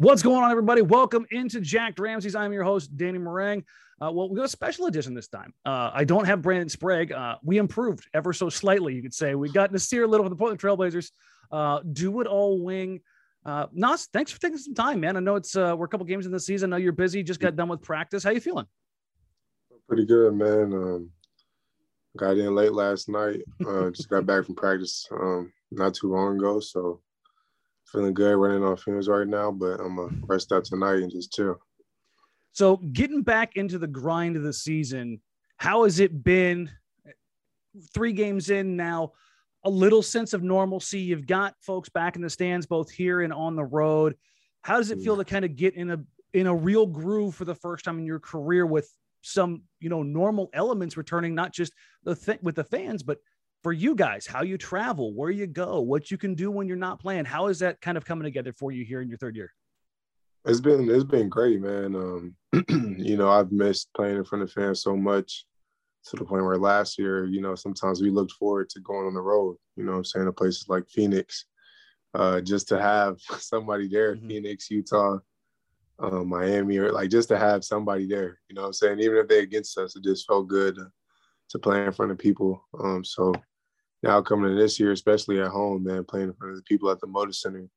[0.00, 0.80] What's going on, everybody?
[0.80, 2.34] Welcome into Jacked Ramsays.
[2.34, 3.62] I'm your host, Danny Marang.
[4.00, 5.52] Uh, well, we got a special edition this time.
[5.66, 7.12] Uh, I don't have Brandon Sprague.
[7.12, 9.34] Uh, we improved ever so slightly, you could say.
[9.34, 11.10] We got Nassir Little from the Portland Trailblazers.
[11.52, 13.02] Uh, do it all wing.
[13.44, 15.18] Uh, Nas, thanks for taking some time, man.
[15.18, 16.72] I know it's uh, we're a couple games in the season.
[16.72, 17.22] I know you're busy.
[17.22, 18.24] Just got done with practice.
[18.24, 18.64] How you feeling?
[19.86, 20.72] Pretty good, man.
[20.72, 21.10] Um,
[22.16, 23.42] got in late last night.
[23.92, 27.02] Just got back from practice um, not too long ago, so
[27.90, 31.32] feeling good running on fumes right now, but I'm gonna rest out tonight and just
[31.32, 31.58] chill.
[32.52, 35.20] So getting back into the grind of the season,
[35.56, 36.70] how has it been?
[37.94, 39.12] Three games in now,
[39.64, 41.00] a little sense of normalcy.
[41.00, 44.16] You've got folks back in the stands, both here and on the road.
[44.62, 45.98] How does it feel to kind of get in a
[46.32, 50.02] in a real groove for the first time in your career with some you know
[50.02, 51.72] normal elements returning, not just
[52.04, 53.18] the th- with the fans, but
[53.62, 56.76] for you guys, how you travel, where you go, what you can do when you're
[56.76, 57.24] not playing.
[57.24, 59.52] How is that kind of coming together for you here in your third year?
[60.46, 61.94] It's been it's been great, man.
[61.94, 62.34] Um,
[62.98, 65.44] you know, I've missed playing in front of fans so much
[66.06, 69.14] to the point where last year, you know, sometimes we looked forward to going on
[69.14, 71.44] the road, you know I'm saying, to places like Phoenix,
[72.14, 74.28] uh, just to have somebody there, mm-hmm.
[74.28, 75.18] Phoenix, Utah,
[75.98, 79.00] uh, Miami, or like just to have somebody there, you know I'm saying?
[79.00, 80.90] Even if they're against us, it just felt good to,
[81.50, 82.64] to play in front of people.
[82.82, 83.34] Um, so
[84.02, 86.90] now coming to this year, especially at home, man, playing in front of the people
[86.90, 87.68] at the Moda Center,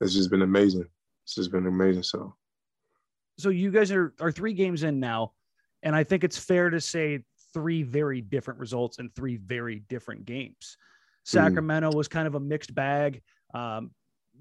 [0.00, 0.86] it's just been amazing.
[1.24, 2.04] It's just been amazing.
[2.04, 2.34] So,
[3.38, 5.32] so you guys are are three games in now,
[5.82, 10.24] and I think it's fair to say three very different results and three very different
[10.24, 10.76] games.
[10.76, 11.38] Mm-hmm.
[11.38, 11.94] Sacramento mm.
[11.94, 13.22] was kind of a mixed bag.
[13.52, 13.90] Um,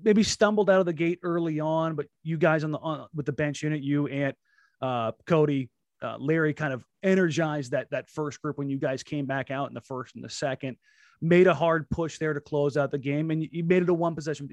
[0.04, 3.26] maybe stumbled out of the gate early on, but you guys on the on, with
[3.26, 4.36] the bench unit, you and
[4.82, 5.70] uh, Cody,
[6.02, 9.70] uh, Larry, kind of energized that that first group when you guys came back out
[9.70, 10.78] in the first and the second
[11.22, 13.94] made a hard push there to close out the game, and you made it a
[13.94, 14.50] one possession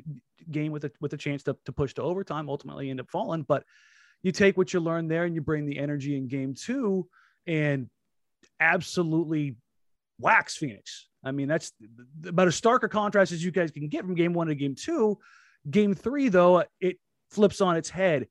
[0.50, 2.48] game with a with a chance to, to push to overtime.
[2.48, 3.64] Ultimately, end up falling, but
[4.22, 7.08] you take what you learned there and you bring the energy in game two,
[7.46, 7.88] and
[8.60, 9.56] absolutely
[10.18, 11.08] wax Phoenix.
[11.22, 11.72] I mean, that's
[12.26, 15.18] about as starker contrast as you guys can get from game one to game two.
[15.70, 16.98] Game three, though, it
[17.30, 18.26] flips on its head.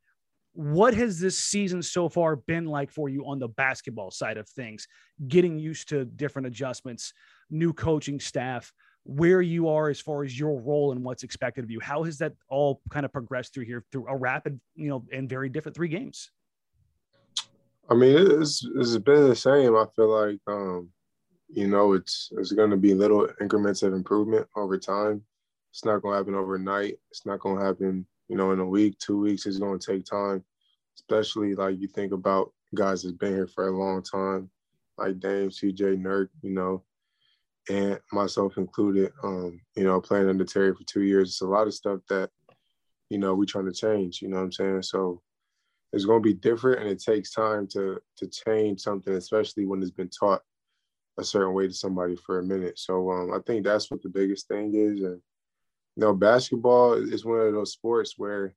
[0.54, 4.48] What has this season so far been like for you on the basketball side of
[4.48, 4.88] things?
[5.28, 7.14] Getting used to different adjustments,
[7.50, 8.72] new coaching staff,
[9.06, 11.80] where you are as far as your role and what's expected of you.
[11.80, 15.30] How has that all kind of progressed through here through a rapid, you know, and
[15.30, 16.32] very different three games?
[17.90, 19.76] I mean, it's it's been the same.
[19.76, 20.90] I feel like, um,
[21.50, 25.22] you know, it's it's going to be little increments of improvement over time.
[25.72, 26.96] It's not going to happen overnight.
[27.12, 29.46] It's not going to happen, you know, in a week, two weeks.
[29.46, 30.44] It's going to take time,
[30.98, 34.50] especially like you think about guys that's been here for a long time,
[34.98, 36.84] like Dame, CJ, Nurk, you know,
[37.70, 41.68] and myself included, um, you know, playing under Terry for two years, it's a lot
[41.68, 42.30] of stuff that,
[43.10, 44.82] you know, we're trying to change, you know what I'm saying?
[44.84, 45.22] So
[45.94, 49.92] it's gonna be different and it takes time to to change something, especially when it's
[49.92, 50.42] been taught
[51.20, 52.80] a certain way to somebody for a minute.
[52.80, 55.02] So um, I think that's what the biggest thing is.
[55.02, 55.22] And
[55.96, 58.56] you know, basketball is one of those sports where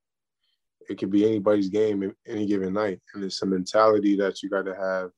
[0.89, 3.01] it could be anybody's game any given night.
[3.15, 5.11] And it's a mentality that you gotta have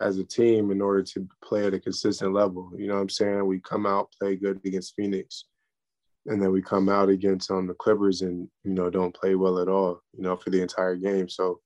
[0.00, 2.70] as a team in order to play at a consistent level.
[2.76, 3.46] You know what I'm saying?
[3.46, 5.46] We come out, play good against Phoenix,
[6.26, 9.58] and then we come out against um, the Clippers and, you know, don't play well
[9.58, 11.28] at all, you know, for the entire game.
[11.28, 11.60] So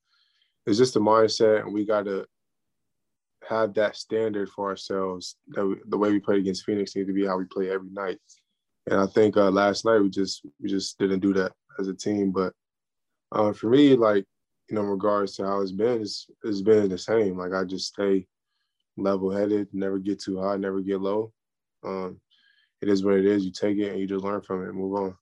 [0.65, 2.25] it's just a mindset, and we got to
[3.47, 5.35] have that standard for ourselves.
[5.49, 7.89] That we, the way we play against Phoenix need to be how we play every
[7.91, 8.17] night.
[8.89, 11.93] And I think uh, last night we just we just didn't do that as a
[11.93, 12.31] team.
[12.31, 12.53] But
[13.31, 14.25] uh, for me, like
[14.69, 17.37] you know, in regards to how it's been, it's it's been the same.
[17.37, 18.27] Like I just stay
[18.97, 21.33] level headed, never get too high, never get low.
[21.83, 22.19] Um,
[22.81, 23.45] it is what it is.
[23.45, 25.15] You take it and you just learn from it and move on.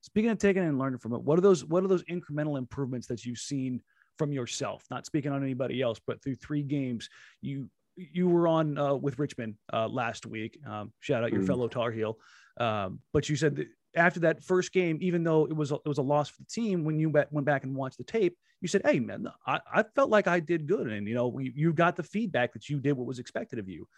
[0.00, 3.06] Speaking of taking and learning from it, what are those what are those incremental improvements
[3.08, 3.82] that you've seen
[4.16, 4.84] from yourself?
[4.90, 7.08] Not speaking on anybody else, but through three games,
[7.40, 10.58] you you were on uh, with Richman uh, last week.
[10.68, 11.46] Um, shout out your mm.
[11.46, 12.18] fellow Tar Heel.
[12.58, 15.86] Um, but you said that after that first game, even though it was a, it
[15.86, 18.68] was a loss for the team, when you went back and watched the tape, you
[18.68, 21.72] said, "Hey, man, I, I felt like I did good, and you know, you, you
[21.72, 23.88] got the feedback that you did what was expected of you."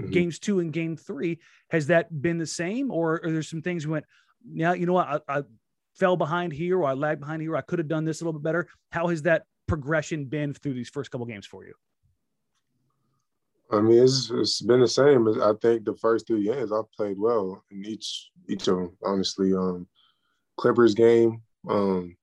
[0.00, 0.10] Mm-hmm.
[0.10, 3.84] Games two and game three, has that been the same, or are there some things
[3.84, 4.04] you went,
[4.52, 5.42] "Yeah, you know what, I, I
[5.94, 8.38] fell behind here, or I lagged behind here, I could have done this a little
[8.38, 11.74] bit better." How has that progression been through these first couple games for you?
[13.72, 15.28] I mean, it's, it's been the same.
[15.40, 18.96] I think the first three games I've played well in each each of them.
[19.04, 19.86] Honestly, um,
[20.56, 22.16] Clippers game, um,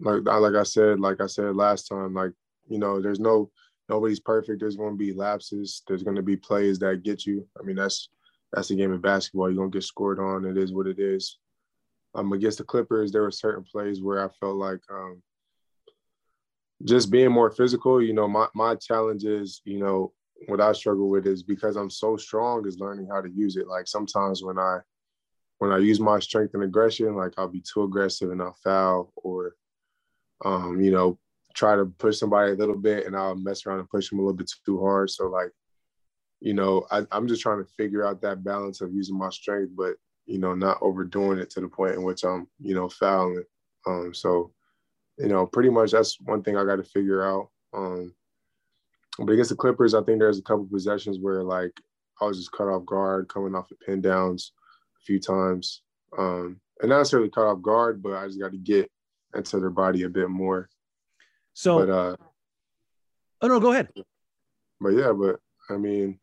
[0.00, 2.32] like like I said, like I said last time, like
[2.66, 3.50] you know, there's no
[3.88, 4.60] nobody's perfect.
[4.60, 5.82] There's going to be lapses.
[5.86, 7.46] There's going to be plays that get you.
[7.60, 8.08] I mean, that's
[8.52, 9.50] that's the game of basketball.
[9.50, 10.44] You're gonna get scored on.
[10.44, 11.38] It is what it is.
[12.14, 15.20] Um, against the Clippers, there were certain plays where I felt like um,
[16.84, 18.00] just being more physical.
[18.00, 20.12] You know, my my challenge is, you know,
[20.46, 23.68] what I struggle with is because I'm so strong is learning how to use it.
[23.68, 24.78] Like sometimes when I
[25.58, 29.12] when I use my strength and aggression, like I'll be too aggressive and I'll foul
[29.16, 29.54] or
[30.44, 31.18] um, you know,
[31.54, 34.22] try to push somebody a little bit and I'll mess around and push them a
[34.22, 35.10] little bit too hard.
[35.10, 35.50] So like,
[36.40, 39.72] you know, I, I'm just trying to figure out that balance of using my strength,
[39.76, 39.94] but
[40.26, 43.44] you know, not overdoing it to the point in which I'm, you know, fouling.
[43.86, 44.52] Um, so,
[45.18, 47.50] you know, pretty much that's one thing I got to figure out.
[47.74, 48.14] Um,
[49.18, 51.72] but against the Clippers, I think there's a couple possessions where like
[52.20, 54.52] I was just cut off guard, coming off the pin downs
[55.00, 55.82] a few times.
[56.16, 58.90] Um, and not necessarily cut off guard, but I just got to get
[59.34, 60.68] into their body a bit more.
[61.54, 62.16] So, but, uh,
[63.42, 63.88] oh no, go ahead.
[64.80, 65.40] But yeah, but
[65.70, 66.18] I mean,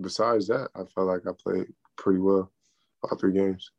[0.00, 2.50] besides that, I felt like I played pretty well
[3.02, 3.70] all three games.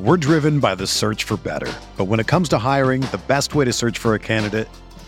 [0.00, 1.72] We're driven by the search for better.
[1.96, 4.68] But when it comes to hiring, the best way to search for a candidate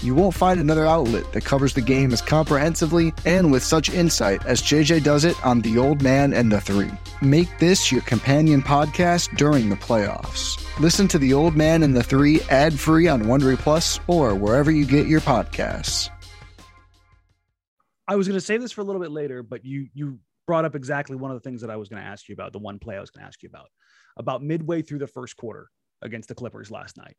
[0.00, 4.46] You won't find another outlet that covers the game as comprehensively and with such insight
[4.46, 6.92] as JJ does it on The Old Man and the Three.
[7.20, 10.64] Make this your companion podcast during the playoffs.
[10.78, 14.70] Listen to The Old Man and the Three ad free on Wondery Plus or wherever
[14.70, 16.10] you get your podcasts.
[18.06, 20.64] I was going to save this for a little bit later, but you you brought
[20.64, 22.52] up exactly one of the things that I was going to ask you about.
[22.52, 23.66] The one play I was going to ask you about,
[24.16, 25.68] about midway through the first quarter
[26.02, 27.16] against the Clippers last night.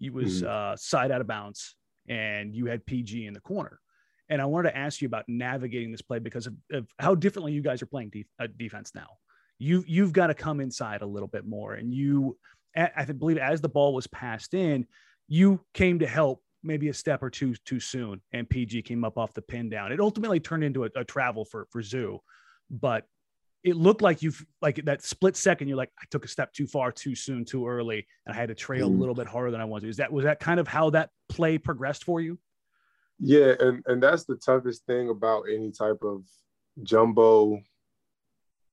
[0.00, 0.72] He was mm-hmm.
[0.72, 1.76] uh, side out of bounds
[2.08, 3.80] and you had PG in the corner.
[4.28, 7.52] And I wanted to ask you about navigating this play because of, of how differently
[7.52, 9.08] you guys are playing def- uh, defense now.
[9.58, 12.36] You you've got to come inside a little bit more, and you
[12.76, 14.86] I believe as the ball was passed in,
[15.28, 19.16] you came to help maybe a step or two too soon, and PG came up
[19.16, 19.92] off the pin down.
[19.92, 22.20] It ultimately turned into a, a travel for for Zoo,
[22.70, 23.06] but
[23.64, 25.68] it looked like you've like that split second.
[25.68, 28.48] You're like, I took a step too far, too soon, too early, and I had
[28.48, 28.94] to trail mm.
[28.94, 29.88] a little bit harder than I wanted.
[29.88, 32.38] Is that was that kind of how that play progressed for you?
[33.18, 36.24] Yeah, and and that's the toughest thing about any type of
[36.82, 37.58] jumbo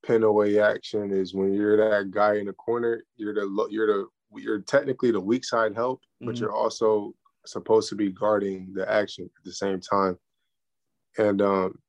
[0.03, 4.07] pin away action is when you're that guy in the corner, you're the you're the
[4.41, 6.43] you're technically the weak side help, but mm-hmm.
[6.43, 7.13] you're also
[7.45, 10.17] supposed to be guarding the action at the same time.
[11.17, 11.79] And um,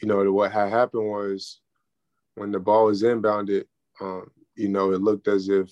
[0.00, 1.60] you know, what had happened was
[2.34, 3.64] when the ball was inbounded,
[4.00, 5.70] um, you know, it looked as if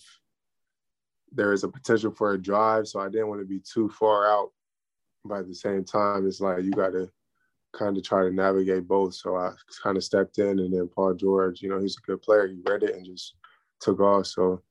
[1.32, 2.88] there is a potential for a drive.
[2.88, 4.50] So I didn't want to be too far out.
[5.24, 7.10] But at the same time, it's like you got to
[7.72, 9.14] kind of try to navigate both.
[9.14, 9.52] So I
[9.82, 12.48] kind of stepped in, and then Paul George, you know, he's a good player.
[12.48, 13.34] He read it and just
[13.80, 14.26] took off.
[14.26, 14.62] So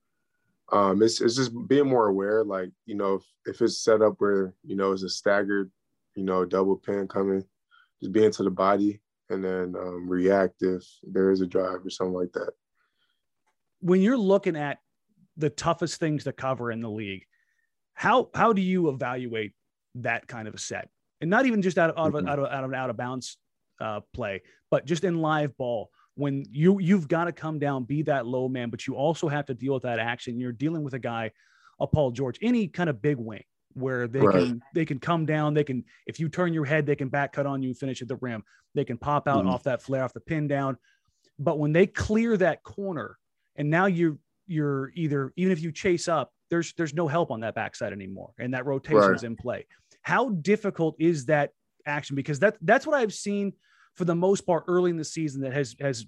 [0.71, 2.43] um, it's it's just being more aware.
[2.43, 5.71] Like you know, if, if it's set up where you know it's a staggered,
[6.15, 7.43] you know, double pin coming,
[8.01, 11.89] just being to the body and then um, react if there is a drive or
[11.89, 12.51] something like that.
[13.81, 14.79] When you're looking at
[15.37, 17.25] the toughest things to cover in the league,
[17.93, 19.53] how how do you evaluate
[19.95, 20.89] that kind of a set?
[21.21, 22.29] and not even just out of out of, mm-hmm.
[22.29, 23.37] out of, out of, out of bounds
[23.81, 25.89] uh, play, but just in live ball.
[26.15, 29.45] When you you've got to come down, be that low man, but you also have
[29.45, 30.39] to deal with that action.
[30.39, 31.31] You're dealing with a guy,
[31.79, 33.43] a Paul George, any kind of big wing
[33.73, 34.33] where they right.
[34.33, 35.53] can they can come down.
[35.53, 38.07] They can if you turn your head, they can back cut on you, finish at
[38.07, 38.43] the rim.
[38.75, 39.49] They can pop out mm-hmm.
[39.49, 40.77] off that flare, off the pin down.
[41.37, 43.17] But when they clear that corner,
[43.55, 47.41] and now you you're either even if you chase up, there's there's no help on
[47.41, 49.15] that backside anymore, and that rotation right.
[49.15, 49.65] is in play.
[50.01, 51.51] How difficult is that
[51.85, 52.15] action?
[52.15, 53.53] Because that that's what I've seen
[53.95, 56.05] for the most part early in the season that has has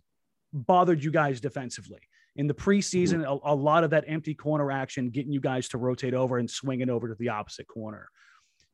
[0.53, 2.00] bothered you guys defensively.
[2.38, 3.45] In the preseason, mm-hmm.
[3.45, 6.50] a, a lot of that empty corner action getting you guys to rotate over and
[6.50, 8.09] swinging over to the opposite corner.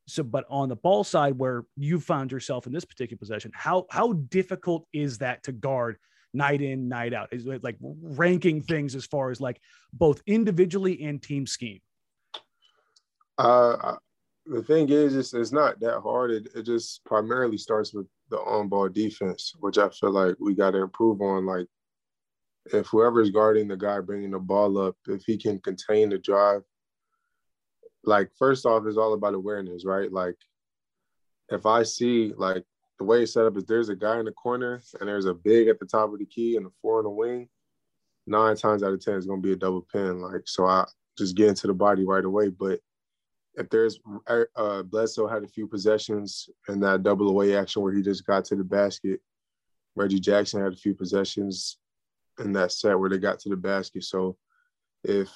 [0.06, 3.86] So, but on the ball side, where you found yourself in this particular possession, how
[3.90, 5.98] how difficult is that to guard
[6.32, 7.28] night in, night out?
[7.32, 9.60] Is it like ranking things as far as like
[9.92, 11.80] both individually and team scheme?
[13.38, 13.96] Uh,
[14.46, 16.30] the thing is, it's, it's not that hard.
[16.30, 20.70] It, it just primarily starts with the on-ball defense, which I feel like we got
[20.70, 21.44] to improve on.
[21.44, 21.66] Like,
[22.72, 26.62] if whoever's guarding the guy bringing the ball up, if he can contain the drive,
[28.04, 30.10] like first off, it's all about awareness, right?
[30.10, 30.36] Like,
[31.50, 32.64] if I see like
[32.98, 35.34] the way it's set up is there's a guy in the corner and there's a
[35.34, 37.48] big at the top of the key and a four on the wing,
[38.26, 40.20] nine times out of ten it's gonna be a double pin.
[40.20, 42.80] Like, so I just get into the body right away, but
[43.54, 43.98] if there's
[44.28, 48.44] uh, Bledsoe had a few possessions and that double away action where he just got
[48.46, 49.20] to the basket.
[49.96, 51.78] Reggie Jackson had a few possessions
[52.38, 54.04] in that set where they got to the basket.
[54.04, 54.36] So
[55.04, 55.30] if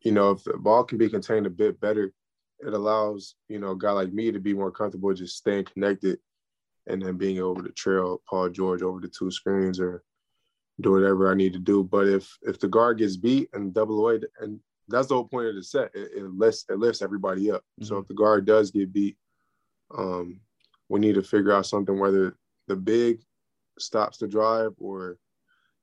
[0.00, 2.12] you know if the ball can be contained a bit better,
[2.60, 6.18] it allows you know a guy like me to be more comfortable just staying connected
[6.86, 10.02] and then being able to trail Paul George over the two screens or
[10.80, 11.82] do whatever I need to do.
[11.82, 15.48] But if if the guard gets beat and double away and that's the whole point
[15.48, 15.90] of the set.
[15.94, 17.62] It, it lifts it lifts everybody up.
[17.80, 17.84] Mm-hmm.
[17.84, 19.16] So if the guard does get beat,
[19.96, 20.40] um,
[20.88, 22.36] we need to figure out something whether
[22.68, 23.20] the big
[23.78, 25.18] stops the drive or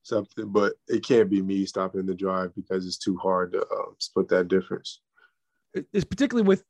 [0.03, 0.49] something.
[0.49, 4.27] But it can't be me stopping the drive because it's too hard to uh, split
[4.29, 5.01] that difference.
[5.73, 6.63] It's particularly with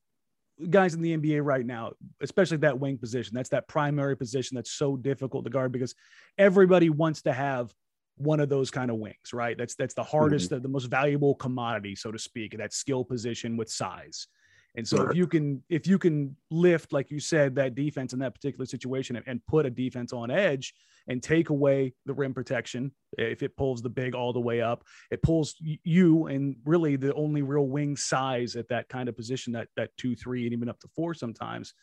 [0.70, 3.36] guys in the NBA right now, especially that wing position.
[3.36, 5.94] That's that primary position that's so difficult to guard because
[6.38, 7.74] everybody wants to have
[8.16, 9.58] one of those kind of wings, right?
[9.58, 10.56] That's that's the hardest, mm-hmm.
[10.56, 14.28] the, the, most valuable commodity, so to speak, that skill position with size.
[14.76, 15.12] And so right.
[15.12, 18.66] if you can if you can lift, like you said, that defense in that particular
[18.66, 20.74] situation and, and put a defense on edge
[21.08, 24.84] and take away the rim protection, if it pulls the big all the way up,
[25.12, 29.54] it pulls you and really the only real wing size at that kind of position,
[29.54, 31.74] that that two, three, and even up to four sometimes.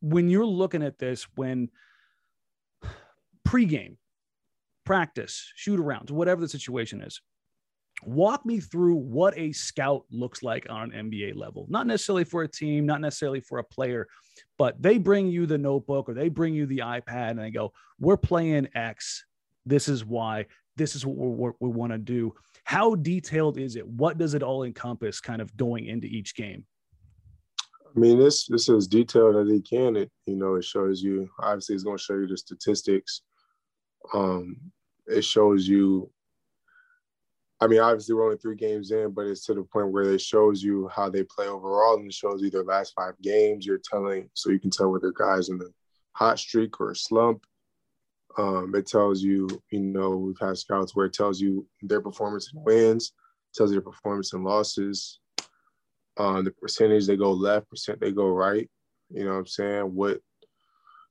[0.00, 1.70] When you're looking at this, when
[3.48, 3.96] pregame,
[4.84, 7.20] practice, shoot arounds, whatever the situation is.
[8.06, 11.66] Walk me through what a scout looks like on an NBA level.
[11.68, 14.08] Not necessarily for a team, not necessarily for a player,
[14.58, 17.72] but they bring you the notebook or they bring you the iPad and they go,
[17.98, 19.24] We're playing X.
[19.66, 20.46] This is why.
[20.76, 22.34] This is what we want to do.
[22.64, 23.86] How detailed is it?
[23.86, 26.64] What does it all encompass kind of going into each game?
[27.94, 29.96] I mean, this this is detailed as it can.
[29.96, 31.28] It you know it shows you.
[31.40, 33.22] Obviously, it's going to show you the statistics.
[34.12, 34.56] Um,
[35.06, 36.10] it shows you
[37.64, 40.20] I mean, obviously we're only three games in, but it's to the point where it
[40.20, 43.64] shows you how they play overall, and it shows you their last five games.
[43.64, 45.64] You're telling, so you can tell whether guys in a
[46.12, 47.46] hot streak or a slump.
[48.36, 52.52] Um, it tells you, you know, we've had scouts where it tells you their performance
[52.52, 53.12] and wins.
[53.54, 55.20] tells you their performance and losses,
[56.18, 58.68] um, the percentage they go left, percent they go right.
[59.08, 59.84] You know what I'm saying?
[59.84, 60.20] What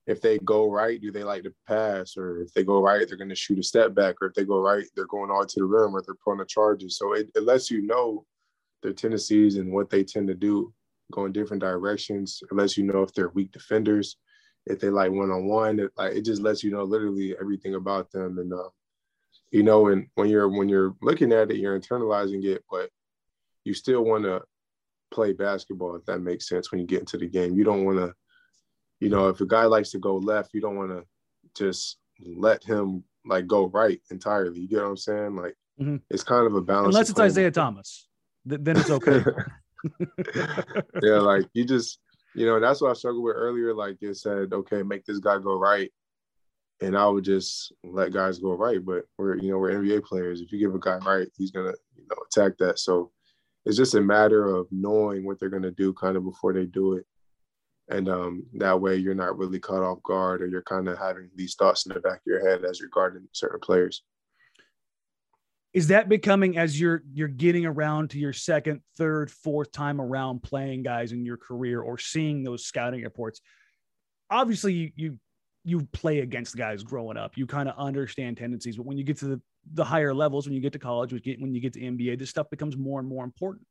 [0.06, 2.18] if they go right, do they like to pass?
[2.18, 4.16] Or if they go right, they're going to shoot a step back.
[4.22, 6.46] Or if they go right, they're going all to the rim or they're pulling the
[6.46, 6.98] charges.
[6.98, 8.26] So it, it lets you know
[8.82, 10.74] their tendencies and what they tend to do,
[11.12, 12.42] go in different directions.
[12.50, 14.18] It lets you know if they're weak defenders,
[14.66, 15.80] if they like one on one.
[15.80, 18.40] It like it just lets you know literally everything about them.
[18.40, 18.70] And uh,
[19.52, 22.90] you know, and when you're when you're looking at it, you're internalizing it, but
[23.64, 24.42] you still want to
[25.12, 27.56] play basketball if that makes sense when you get into the game.
[27.56, 28.14] You don't want to
[29.00, 31.04] you know, if a guy likes to go left, you don't want to
[31.56, 34.62] just let him like go right entirely.
[34.62, 35.36] You get what I'm saying?
[35.36, 35.98] Like mm-hmm.
[36.10, 36.96] it's kind of a balance.
[36.96, 38.08] Unless it's Isaiah Thomas,
[38.46, 39.24] then it's okay.
[41.02, 42.00] yeah, like you just,
[42.36, 43.74] you know, that's what I struggled with earlier.
[43.74, 45.92] Like you said, okay, make this guy go right.
[46.82, 48.84] And I would just let guys go right.
[48.84, 50.42] But we're, you know, we're NBA players.
[50.42, 52.80] If you give a guy right, he's gonna, you know, attack that.
[52.80, 53.12] So
[53.66, 56.94] it's just a matter of knowing what they're gonna do kind of before they do
[56.94, 57.06] it
[57.90, 61.30] and um, that way you're not really caught off guard or you're kind of having
[61.36, 64.04] these thoughts in the back of your head as regarding certain players.
[65.74, 70.44] Is that becoming as you're you're getting around to your second third fourth time around
[70.44, 73.42] playing guys in your career or seeing those scouting reports
[74.34, 75.20] obviously you you,
[75.64, 77.38] you play against guys growing up.
[77.38, 79.42] You kind of understand tendencies but when you get to the,
[79.74, 81.80] the higher levels when you get to college when you get, when you get to
[81.80, 83.66] nba this stuff becomes more and more important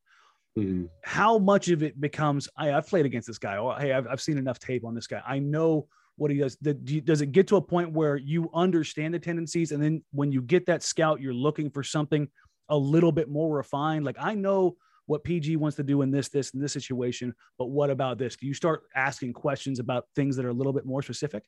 [0.59, 0.87] Mm-hmm.
[1.03, 3.57] How much of it becomes, I, have played against this guy.
[3.57, 5.23] Or, hey, I've, I've seen enough tape on this guy.
[5.27, 6.57] I know what he does.
[6.57, 9.73] Does it get to a point where you understand the tendencies?
[9.73, 12.29] And then when you get that scout, you're looking for something
[12.69, 14.05] a little bit more refined.
[14.05, 17.67] Like, I know what PG wants to do in this, this, and this situation, but
[17.67, 18.37] what about this?
[18.37, 21.45] Do you start asking questions about things that are a little bit more specific?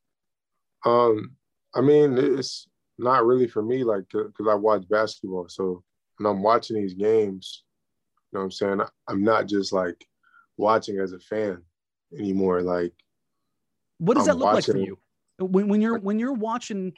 [0.84, 1.32] Um,
[1.74, 2.66] I mean, it's
[2.98, 5.48] not really for me, like, because I watch basketball.
[5.48, 5.82] So
[6.18, 7.63] when I'm watching these games,
[8.34, 8.80] know what I'm saying?
[9.08, 10.06] I'm not just like
[10.56, 11.62] watching as a fan
[12.16, 12.62] anymore.
[12.62, 12.92] Like,
[13.98, 14.98] what does I'm that look watching, like for you
[15.38, 16.92] when, when you're when you're watching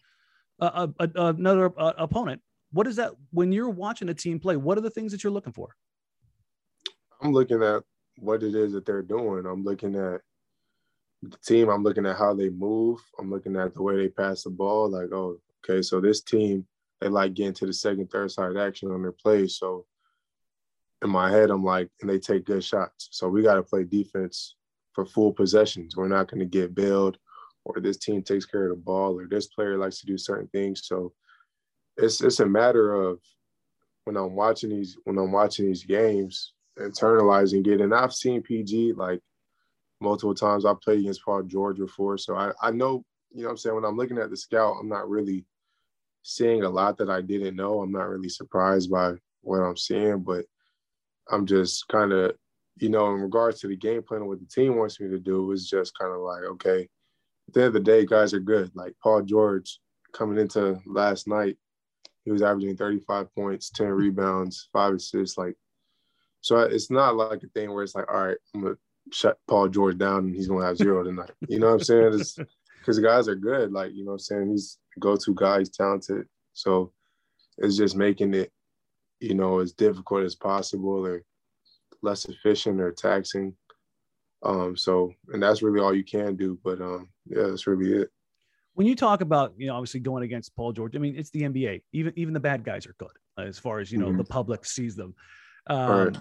[0.61, 2.43] a, another uh, opponent?
[2.73, 4.57] What is that when you're watching a team play?
[4.57, 5.69] What are the things that you're looking for?
[7.23, 7.83] I'm looking at
[8.19, 9.47] what it is that they're doing.
[9.47, 10.21] I'm looking at
[11.23, 11.69] the team.
[11.69, 13.01] I'm looking at how they move.
[13.19, 14.91] I'm looking at the way they pass the ball.
[14.91, 16.67] Like, oh, okay, so this team
[17.01, 19.59] they like getting to the second, third side action on their plays.
[19.59, 19.85] So
[21.07, 23.09] in my head, I'm like, and they take good shots.
[23.13, 24.57] So we got to play defense
[24.93, 25.97] for full possessions.
[25.97, 27.19] We're not going to get bailed,
[27.65, 30.49] or this team takes care of the ball, or this player likes to do certain
[30.49, 30.83] things.
[30.85, 31.13] So
[31.97, 33.21] it's it's a matter of
[34.05, 37.81] when I'm watching these when I'm watching these games, internalizing it.
[37.81, 39.21] And I've seen PG like
[40.01, 40.65] multiple times.
[40.65, 43.75] I played against Paul George before, so I I know you know what I'm saying
[43.75, 45.45] when I'm looking at the scout, I'm not really
[46.23, 47.81] seeing a lot that I didn't know.
[47.81, 50.45] I'm not really surprised by what I'm seeing, but
[51.31, 52.33] I'm just kind of,
[52.79, 55.19] you know, in regards to the game plan and what the team wants me to
[55.19, 56.89] do, is just kind of like, okay,
[57.49, 58.71] at the end of the day, guys are good.
[58.75, 59.79] Like Paul George
[60.13, 61.57] coming into last night,
[62.25, 63.97] he was averaging 35 points, 10 mm-hmm.
[63.97, 65.39] rebounds, five assists.
[65.39, 65.57] Like,
[66.41, 68.77] so it's not like a thing where it's like, all right, I'm gonna
[69.13, 71.31] shut Paul George down and he's gonna have zero tonight.
[71.49, 72.23] You know what I'm saying?
[72.81, 73.73] Because guys are good.
[73.73, 74.51] Like, you know what I'm saying?
[74.51, 76.27] He's go-to guy, he's talented.
[76.53, 76.93] So
[77.59, 78.53] it's just making it
[79.21, 81.23] you know, as difficult as possible or
[82.03, 83.55] less efficient or taxing.
[84.43, 86.59] Um, so, and that's really all you can do.
[86.63, 88.11] But um, yeah, that's really it.
[88.75, 91.43] When you talk about, you know, obviously going against Paul George, I mean, it's the
[91.43, 91.83] NBA.
[91.93, 94.19] Even even the bad guys are good as far as you know mm-hmm.
[94.19, 95.15] the public sees them.
[95.69, 96.17] Um, right.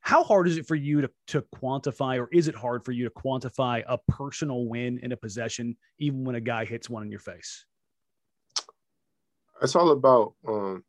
[0.00, 3.04] How hard is it for you to to quantify, or is it hard for you
[3.04, 7.10] to quantify a personal win in a possession, even when a guy hits one in
[7.10, 7.64] your face?
[9.62, 10.84] It's all about um,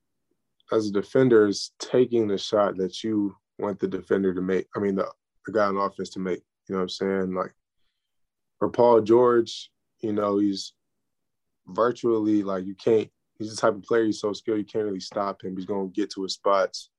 [0.71, 4.67] as a defender is taking the shot that you want the defender to make.
[4.75, 5.07] I mean, the,
[5.45, 6.41] the guy on offense to make.
[6.67, 7.33] You know what I'm saying?
[7.33, 7.53] Like
[8.59, 10.73] for Paul George, you know, he's
[11.67, 13.09] virtually like you can't.
[13.37, 14.05] He's the type of player.
[14.05, 14.57] He's so skilled.
[14.57, 15.55] You can't really stop him.
[15.55, 16.89] He's to get to his spots.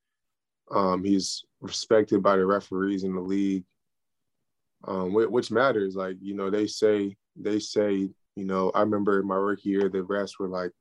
[0.71, 3.65] Um, he's respected by the referees in the league,
[4.87, 5.97] um, which matters.
[5.97, 8.71] Like you know, they say they say you know.
[8.75, 10.73] I remember in my rookie year, the refs were like,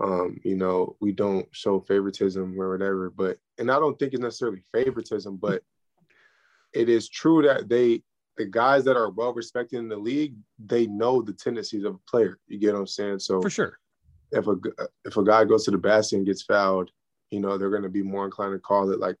[0.00, 3.10] um, you know, we don't show favoritism or whatever.
[3.10, 5.62] But and I don't think it's necessarily favoritism, but
[6.72, 8.02] it is true that they
[8.36, 10.34] the guys that are well respected in the league,
[10.64, 12.38] they know the tendencies of a player.
[12.46, 13.18] You get what I'm saying?
[13.18, 13.78] So for sure,
[14.30, 14.56] if a
[15.04, 16.90] if a guy goes to the basket and gets fouled,
[17.30, 19.00] you know they're going to be more inclined to call it.
[19.00, 19.16] Like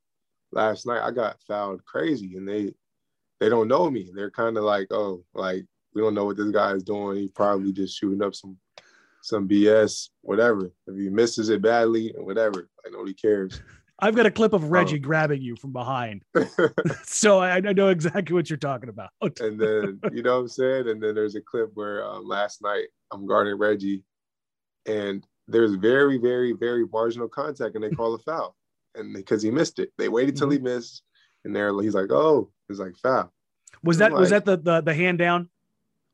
[0.52, 2.72] last night, I got fouled crazy, and they
[3.40, 4.10] they don't know me.
[4.14, 5.64] They're kind of like, oh, like
[5.94, 7.18] we don't know what this guy is doing.
[7.18, 8.56] He's probably just shooting up some
[9.22, 10.72] some BS, whatever.
[10.86, 13.60] If he misses it badly, whatever, like nobody cares.
[14.00, 15.00] I've got a clip of Reggie oh.
[15.00, 16.22] grabbing you from behind.
[17.04, 19.10] so I, I, know exactly what you're talking about.
[19.40, 20.88] and then, you know what I'm saying?
[20.88, 24.04] And then there's a clip where um, last night I'm guarding Reggie
[24.86, 28.54] and there's very, very, very marginal contact and they call a foul.
[28.94, 30.64] And because he missed it, they waited till mm-hmm.
[30.64, 31.02] he missed.
[31.44, 33.32] And there he's like, oh, it's like foul.
[33.82, 35.48] Was that like, was that the, the the hand down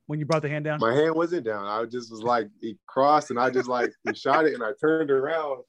[0.06, 0.78] when you brought the hand down?
[0.80, 1.66] My hand wasn't down.
[1.66, 4.72] I just was like he crossed and I just like he shot it and I
[4.80, 5.62] turned around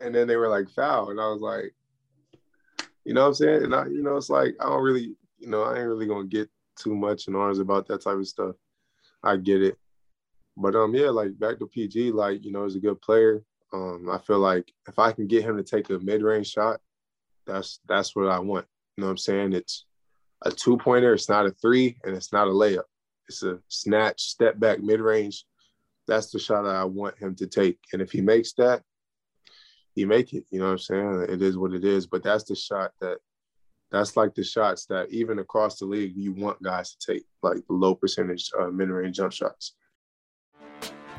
[0.00, 1.74] and then they were like foul and I was like,
[3.04, 3.64] you know what I'm saying?
[3.64, 6.26] And I, you know, it's like I don't really, you know, I ain't really gonna
[6.26, 8.56] get too much in arms about that type of stuff.
[9.22, 9.76] I get it.
[10.56, 13.42] But um yeah, like back to PG, like, you know, he's a good player.
[13.72, 16.80] Um, I feel like if I can get him to take a mid-range shot,
[17.46, 18.66] that's that's what I want.
[18.96, 19.52] You know what I'm saying?
[19.54, 19.86] It's
[20.42, 22.82] a two-pointer, it's not a three, and it's not a layup.
[23.32, 25.46] It's a snatch, step back, mid-range.
[26.06, 27.78] That's the shot that I want him to take.
[27.92, 28.82] And if he makes that,
[29.94, 30.44] he make it.
[30.50, 31.26] You know what I'm saying?
[31.30, 32.06] It is what it is.
[32.06, 33.18] But that's the shot that
[33.90, 37.58] that's like the shots that even across the league you want guys to take, like
[37.66, 39.74] the low percentage uh, mid range jump shots.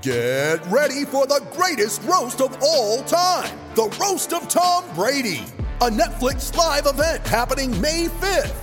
[0.01, 5.43] Get ready for the greatest roast of all time the roast of Tom Brady,
[5.81, 8.62] a Netflix live event happening May 5th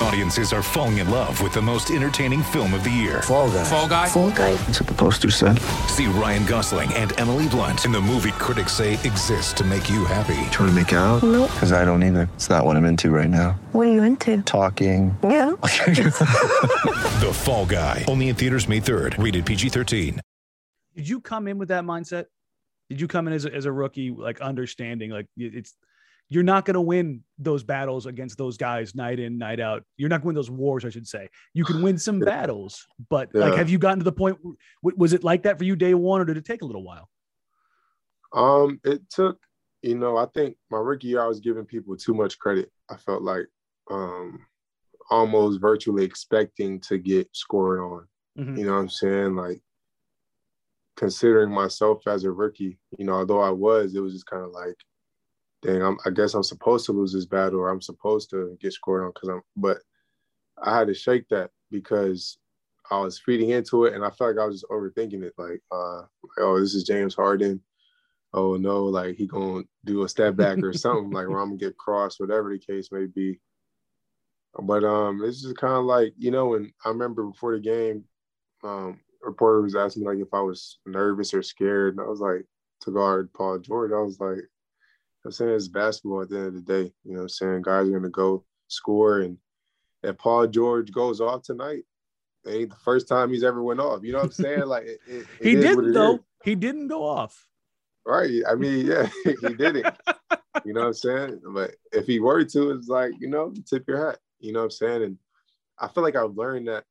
[0.00, 3.20] Audiences are falling in love with the most entertaining film of the year.
[3.22, 3.64] Fall guy.
[3.64, 4.08] Fall guy.
[4.08, 4.54] Fall guy.
[4.54, 5.58] That's what the poster said.
[5.88, 10.06] See Ryan Gosling and Emily Blunt in the movie critics say exists to make you
[10.06, 10.40] happy.
[10.52, 11.22] Trying to make it out?
[11.22, 11.50] Nope.
[11.52, 12.30] Because I don't either.
[12.34, 13.60] It's not what I'm into right now.
[13.72, 14.40] What are you into?
[14.42, 15.16] Talking.
[15.22, 15.50] Yeah.
[15.60, 18.04] the Fall Guy.
[18.08, 19.22] Only in theaters May 3rd.
[19.22, 20.18] Rated PG-13.
[20.96, 22.26] Did you come in with that mindset?
[22.88, 25.76] Did you come in as a, as a rookie, like understanding, like it's
[26.30, 29.82] you're not going to win those battles against those guys night in night out.
[29.96, 31.28] You're not going to win those wars i should say.
[31.52, 33.42] You can win some battles but yeah.
[33.42, 34.38] like have you gotten to the point
[34.82, 37.08] was it like that for you day one or did it take a little while?
[38.32, 39.38] Um it took
[39.82, 42.70] you know i think my rookie year i was giving people too much credit.
[42.88, 43.46] I felt like
[43.90, 44.38] um
[45.10, 48.06] almost virtually expecting to get scored on.
[48.38, 48.56] Mm-hmm.
[48.56, 49.34] you know what i'm saying?
[49.34, 49.60] Like
[50.96, 54.50] considering myself as a rookie you know although i was it was just kind of
[54.50, 54.76] like
[55.62, 58.72] dang, I'm, I guess I'm supposed to lose this battle or I'm supposed to get
[58.72, 59.78] scored on because I'm, but
[60.62, 62.38] I had to shake that because
[62.90, 65.34] I was feeding into it and I felt like I was just overthinking it.
[65.38, 66.02] Like, uh,
[66.38, 67.62] oh, this is James Harden.
[68.32, 71.58] Oh no, like he gonna do a step back or something like where I'm gonna
[71.58, 73.40] get crossed, whatever the case may be.
[74.60, 78.04] But um, it's just kind of like you know, and I remember before the game,
[78.62, 82.20] um, reporter was asking me like if I was nervous or scared, and I was
[82.20, 82.44] like
[82.82, 84.38] to guard Paul George, I was like,
[85.24, 86.92] I'm saying it's basketball at the end of the day.
[87.04, 87.62] You know I'm saying?
[87.62, 89.36] Guys are gonna go score and
[90.02, 91.84] if Paul George goes off tonight,
[92.44, 94.02] it ain't the first time he's ever went off.
[94.02, 94.66] You know what I'm saying?
[94.66, 96.14] Like it, it, he didn't though.
[96.14, 96.20] Is.
[96.42, 97.46] He didn't go off.
[98.06, 98.42] Right.
[98.48, 99.86] I mean, yeah, he didn't.
[100.64, 101.40] you know what I'm saying?
[101.52, 104.18] But if he were to, it's like, you know, tip your hat.
[104.38, 105.02] You know what I'm saying?
[105.02, 105.18] And
[105.78, 106.84] I feel like I've learned that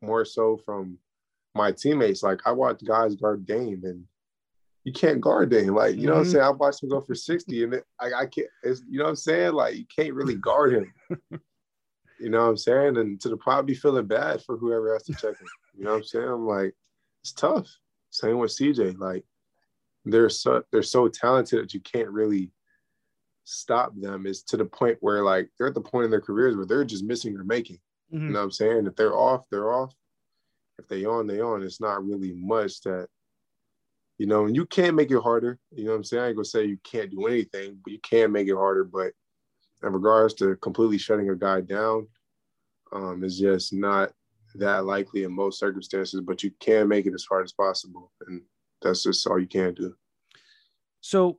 [0.00, 0.98] more so from
[1.54, 2.22] my teammates.
[2.22, 4.04] Like I watch guys guard game and
[4.84, 5.74] you can't guard him.
[5.74, 6.12] Like, you know mm-hmm.
[6.12, 6.32] what I'm mm-hmm.
[6.32, 6.44] saying?
[6.44, 9.16] I watched him go for 60 and it, I, I can't, you know what I'm
[9.16, 9.52] saying?
[9.52, 10.92] Like, you can't really guard him.
[12.20, 12.96] you know what I'm saying?
[12.96, 15.46] And to the probably feeling bad for whoever has to check him.
[15.76, 16.28] You know what I'm saying?
[16.28, 16.74] I'm like,
[17.22, 17.68] it's tough.
[18.10, 18.98] Same with CJ.
[18.98, 19.24] Like,
[20.04, 22.50] they're so they're so talented that you can't really
[23.44, 24.26] stop them.
[24.26, 26.84] Is to the point where like they're at the point in their careers where they're
[26.84, 27.78] just missing or making.
[28.12, 28.26] Mm-hmm.
[28.26, 28.86] You know what I'm saying?
[28.86, 29.94] If they're off, they're off.
[30.78, 31.62] If they on, they on.
[31.62, 33.08] It's not really much that
[34.18, 35.58] you know, and you can make it harder.
[35.70, 36.22] You know what I'm saying?
[36.22, 38.84] I ain't gonna say you can't do anything, but you can make it harder.
[38.84, 39.12] But
[39.82, 42.06] in regards to completely shutting a guy down,
[42.92, 44.12] um, is just not
[44.54, 48.12] that likely in most circumstances, but you can make it as hard as possible.
[48.26, 48.42] And
[48.82, 49.94] that's just all you can do.
[51.00, 51.38] So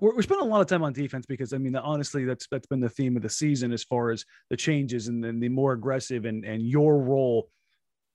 [0.00, 2.66] we're, we're spending a lot of time on defense because I mean, honestly, that's that's
[2.66, 5.72] been the theme of the season as far as the changes and then the more
[5.72, 7.48] aggressive and and your role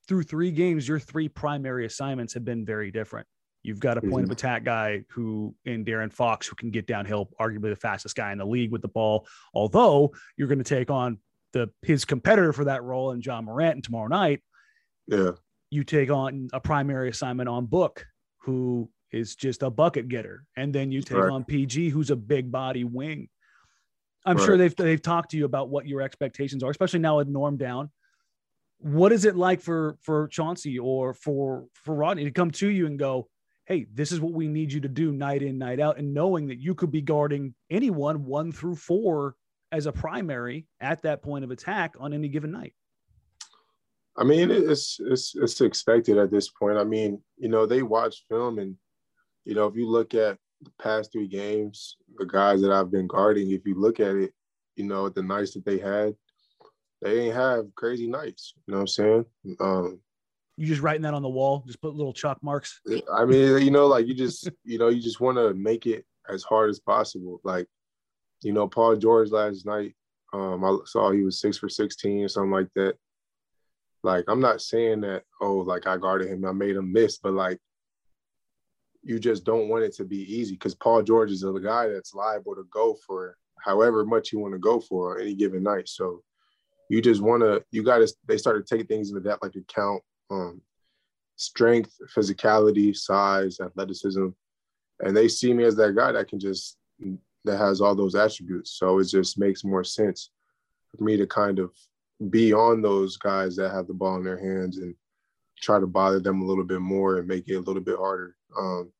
[0.06, 0.86] through three games.
[0.86, 3.26] Your three primary assignments have been very different.
[3.66, 4.24] You've got a point mm-hmm.
[4.24, 8.32] of attack guy who in De'Aaron Fox who can get downhill, arguably the fastest guy
[8.32, 9.26] in the league with the ball.
[9.54, 11.18] Although you're going to take on
[11.52, 14.42] the his competitor for that role in Ja Morant and tomorrow night.
[15.06, 15.32] Yeah.
[15.70, 18.06] You take on a primary assignment on Book,
[18.42, 20.44] who is just a bucket getter.
[20.56, 21.32] And then you take right.
[21.32, 23.28] on PG, who's a big body wing.
[24.24, 24.44] I'm Right.
[24.44, 27.56] sure they've they've talked to you about what your expectations are, especially now with Norm
[27.56, 27.90] down.
[28.78, 32.86] What is it like for for Chauncey or for for Rodney to come to you
[32.86, 33.28] and go,
[33.66, 36.48] "Hey, this is what we need you to do night in, night out," and knowing
[36.48, 39.36] that you could be guarding anyone one through four
[39.72, 42.74] as a primary at that point of attack on any given night.
[44.16, 46.78] I mean, it's it's it's expected at this point.
[46.78, 48.76] I mean, you know, they watch film, and
[49.44, 53.06] you know, if you look at the past three games, the guys that I've been
[53.06, 54.32] guarding, if you look at it,
[54.76, 56.14] you know, the nights that they had,
[57.02, 58.54] they ain't have crazy nights.
[58.66, 59.24] You know what I'm saying?
[59.60, 60.00] Um,
[60.56, 62.80] You just writing that on the wall, just put little chalk marks.
[63.12, 66.04] I mean, you know, like you just, you know, you just want to make it
[66.28, 67.40] as hard as possible.
[67.44, 67.66] Like,
[68.42, 69.94] you know, Paul George last night,
[70.32, 72.96] um, I saw he was six for 16 or something like that.
[74.02, 77.32] Like, I'm not saying that, oh, like I guarded him, I made him miss, but
[77.32, 77.58] like,
[79.02, 82.14] you just don't want it to be easy because Paul George is a guy that's
[82.14, 85.88] liable to go for however much you want to go for any given night.
[85.88, 86.22] So
[86.90, 90.02] you just want to, you got to, they started taking things into that like account,
[90.30, 90.60] um,
[91.36, 94.28] strength, physicality, size, athleticism.
[95.00, 96.78] And they see me as that guy that can just,
[97.44, 98.72] that has all those attributes.
[98.72, 100.30] So it just makes more sense
[100.96, 101.70] for me to kind of
[102.30, 104.94] be on those guys that have the ball in their hands and
[105.60, 108.36] try to bother them a little bit more and make it a little bit harder,
[108.58, 108.90] um,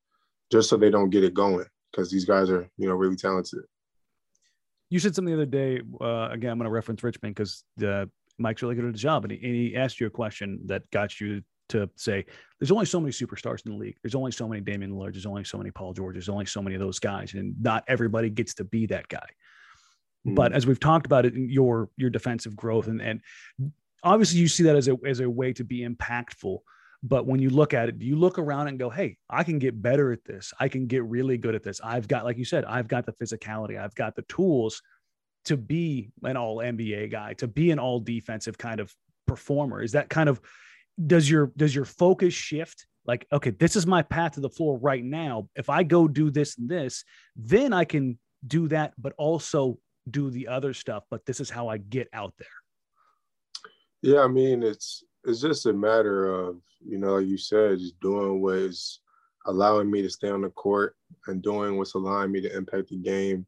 [0.51, 1.65] just so they don't get it going.
[1.91, 3.61] Because these guys are, you know, really talented.
[4.89, 5.81] You said something the other day.
[5.99, 8.05] Uh, again, I'm going to reference Richman because uh,
[8.37, 10.89] Mike's really good at his job, and he, and he asked you a question that
[10.91, 12.25] got you to say,
[12.59, 13.97] "There's only so many superstars in the league.
[14.01, 15.13] There's only so many Damian Lillard.
[15.13, 16.15] There's only so many Paul George.
[16.15, 19.27] There's only so many of those guys, and not everybody gets to be that guy."
[20.25, 20.57] But hmm.
[20.57, 23.21] as we've talked about it, your your defensive growth, and and
[24.03, 26.59] obviously you see that as a as a way to be impactful.
[27.03, 29.81] But when you look at it, you look around and go, "Hey, I can get
[29.81, 30.53] better at this.
[30.59, 31.79] I can get really good at this.
[31.83, 33.79] I've got, like you said, I've got the physicality.
[33.79, 34.81] I've got the tools
[35.47, 38.93] to be an all NBA guy, to be an all defensive kind of
[39.25, 40.41] performer." Is that kind of
[41.05, 42.87] does your does your focus shift?
[43.05, 45.47] Like, okay, this is my path to the floor right now.
[45.55, 47.05] If I go do this and this,
[47.35, 49.79] then I can do that, but also
[50.09, 51.03] do the other stuff.
[51.09, 52.47] But this is how I get out there.
[54.01, 57.99] Yeah, I mean, it's it's just a matter of, you know, like you said, just
[57.99, 59.01] doing what is
[59.45, 60.95] allowing me to stay on the court
[61.27, 63.45] and doing what's allowing me to impact the game.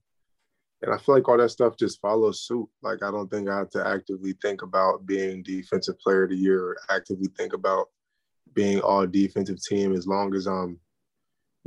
[0.82, 2.68] And I feel like all that stuff just follows suit.
[2.82, 6.38] Like I don't think I have to actively think about being defensive player of the
[6.38, 7.88] year or actively think about
[8.54, 10.80] being all defensive team as long as I'm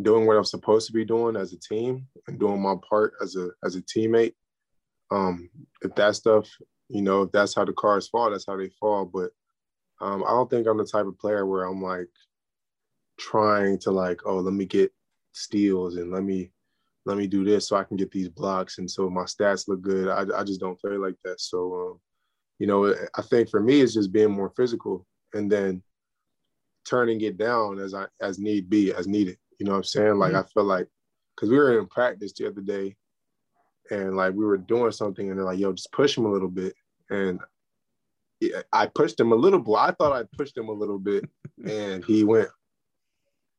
[0.01, 3.37] doing what I'm supposed to be doing as a team and doing my part as
[3.37, 4.35] a as a teammate.
[5.11, 5.51] Um,
[5.83, 6.49] if that stuff,
[6.89, 9.05] you know, if that's how the cards fall, that's how they fall.
[9.05, 9.31] But
[10.01, 12.09] um, I don't think I'm the type of player where I'm like
[13.19, 14.91] trying to like, oh, let me get
[15.33, 16.51] steals and let me
[17.05, 19.83] let me do this so I can get these blocks and so my stats look
[19.83, 20.09] good.
[20.09, 21.41] I, I just don't play like that.
[21.41, 22.01] So, um,
[22.59, 25.83] you know, I think for me it's just being more physical and then
[26.85, 29.37] turning it down as I as need be, as needed.
[29.59, 30.15] You know what I'm saying?
[30.15, 30.89] Like I feel like
[31.35, 32.97] because we were in practice the other day
[33.91, 36.49] and like we were doing something and they're like, yo, just push him a little
[36.49, 36.75] bit.
[37.11, 37.41] And
[38.73, 39.75] I pushed him a little bit.
[39.77, 41.29] I thought I pushed him a little bit
[41.69, 42.49] and he went,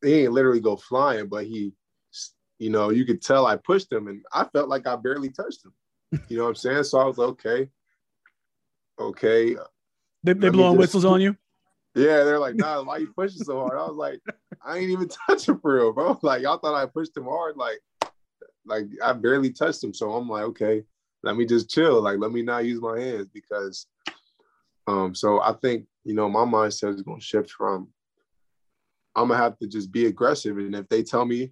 [0.02, 1.74] he didn't literally go flying, but he,
[2.64, 5.66] you know, you could tell I pushed him and I felt like I barely touched
[5.66, 5.74] him.
[6.30, 6.84] You know what I'm saying?
[6.86, 7.70] So I was like, okay,
[8.98, 9.56] okay.
[10.24, 11.36] They, they blowing just- whistles on you.
[11.96, 13.78] Yeah, they're like, nah, why you pushing so hard?
[13.78, 14.20] I was like,
[14.66, 16.18] I ain't even touching for real, bro.
[16.24, 17.80] Like y'all thought I pushed him hard, like,
[18.66, 19.94] like I barely touched him.
[19.94, 20.84] So I'm like, okay,
[21.22, 22.02] let me just chill.
[22.02, 23.86] Like, let me not use my hands because
[24.88, 27.90] um, so I think, you know, my mindset is gonna shift from
[29.16, 30.58] I'm gonna have to just be aggressive.
[30.58, 31.52] And if they tell me,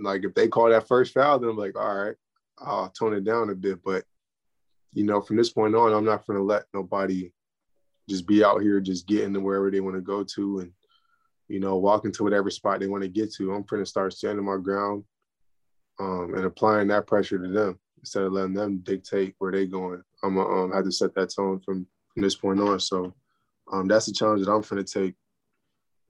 [0.00, 2.16] like if they call that first foul, then I'm like, all right,
[2.58, 3.82] I'll tone it down a bit.
[3.84, 4.04] But
[4.92, 7.32] you know, from this point on, I'm not gonna let nobody
[8.08, 10.72] just be out here just getting to wherever they want to go to and
[11.48, 13.52] you know walking to whatever spot they want to get to.
[13.52, 15.04] I'm going to start standing my ground
[16.00, 20.02] um, and applying that pressure to them instead of letting them dictate where they're going.
[20.22, 22.80] I'm going to um, have to set that tone from, from this point on.
[22.80, 23.14] So
[23.72, 25.14] um, that's the challenge that i'm going to take.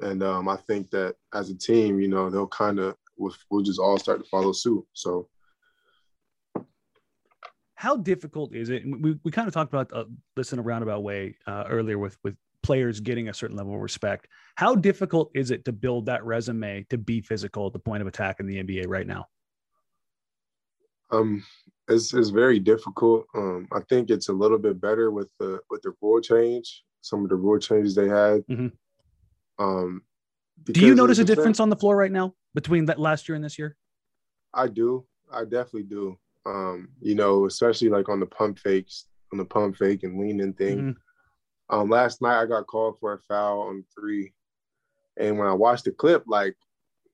[0.00, 3.62] And um, i think that as a team you know they'll kind of we'll, we'll
[3.62, 5.28] just all start to follow suit so
[7.74, 8.82] How difficult is it?
[8.86, 10.04] We, we kind of talked about uh,
[10.36, 13.80] this in a roundabout way uh, earlier with with players getting a certain level of
[13.80, 14.28] respect.
[14.54, 18.06] How difficult is it to build that resume to be physical at the point of
[18.06, 19.26] attack in the NBA right now?
[21.10, 21.44] Um,
[21.88, 23.26] it's, it's very difficult.
[23.34, 26.84] Um, I think it's a little bit better with the with the rule change.
[27.00, 28.46] Some of the rule changes they had.
[28.46, 28.72] Mhm.
[29.58, 30.02] Um,
[30.64, 33.44] Do you notice a difference on the floor right now between that last year and
[33.44, 33.76] this year?
[34.54, 35.06] I do.
[35.32, 36.18] I definitely do.
[36.44, 40.52] Um, you know, especially like on the pump fakes, on the pump fake and leaning
[40.52, 40.78] thing.
[40.78, 40.96] Mhm.
[41.70, 44.34] Um, last night I got called for a foul on three,
[45.16, 46.56] and when I watched the clip, like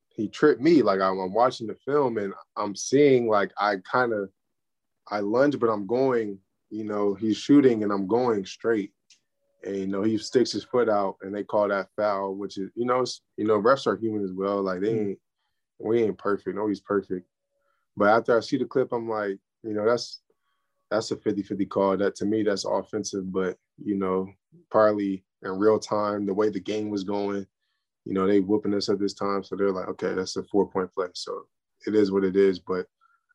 [0.09, 0.83] he tripped me.
[0.83, 4.31] Like I'm, I'm watching the film and I'm seeing like I kind of
[5.11, 6.39] I lunge, but I'm going.
[6.71, 8.93] You know, he's shooting and I'm going straight,
[9.65, 12.71] and you know he sticks his foot out and they call that foul, which is
[12.75, 14.63] you know it's, you know refs are human as well.
[14.63, 15.09] Like they hmm.
[15.11, 15.19] ain't
[15.79, 16.57] we ain't perfect.
[16.57, 17.27] Nobody's perfect.
[17.97, 20.21] But after I see the clip, I'm like, you know, that's
[20.91, 21.97] that's a 50-50 call.
[21.97, 24.29] That to me, that's offensive, but you know,
[24.71, 27.47] probably in real time, the way the game was going,
[28.05, 29.45] you know, they whooping us at this time.
[29.45, 31.09] So they're like, okay, that's a four-point play.
[31.15, 31.47] So
[31.87, 32.59] it is what it is.
[32.59, 32.87] But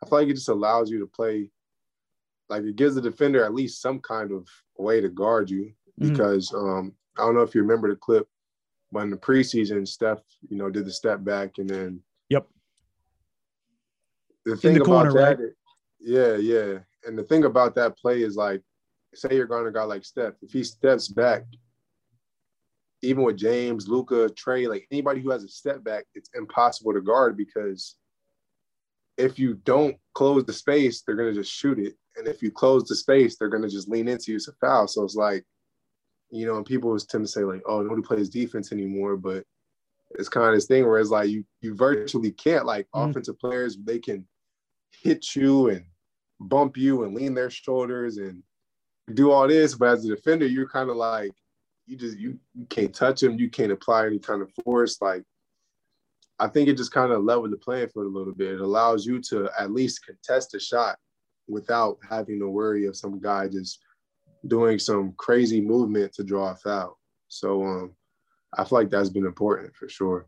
[0.01, 1.49] I feel like it just allows you to play,
[2.49, 5.71] like it gives the defender at least some kind of way to guard you.
[5.99, 6.09] Mhm.
[6.09, 8.27] Because um, I don't know if you remember the clip,
[8.91, 12.47] but in the preseason, Steph, you know, did the step back and then Yep.
[14.45, 15.49] the thing the about corner, that, right?
[15.99, 16.79] yeah, yeah.
[17.05, 18.61] And the thing about that play is like,
[19.13, 21.43] say you're going to a guy like Steph, if he steps back,
[23.01, 27.01] even with James, Luka, Trae, like anybody who has a step back, it's impossible to
[27.01, 27.97] guard because
[29.17, 31.95] if you don't close the space, they're gonna just shoot it.
[32.15, 34.37] And if you close the space, they're gonna just lean into you.
[34.37, 34.87] It's a foul.
[34.87, 35.45] So it's like,
[36.33, 39.45] you know, and people always tend to say, like, oh, nobody plays defense anymore, but
[40.11, 43.09] it's kind of this thing where it's like you you virtually can't like Mhm.
[43.09, 44.27] offensive players, they can
[44.91, 45.85] hit you and
[46.39, 48.43] bump you and lean their shoulders and
[49.13, 51.31] do all this, but as a defender, you're kind of like
[51.85, 55.01] you just you, you can't touch them, you can't apply any kind of force.
[55.01, 55.23] Like
[56.39, 58.53] I think it just kind of leveled the playing field a little bit.
[58.53, 60.97] It allows you to at least contest a shot
[61.47, 63.79] without having to worry of some guy just
[64.47, 66.99] doing some crazy movement to draw a foul.
[67.27, 67.95] So um
[68.57, 70.27] I feel like that's been important for sure.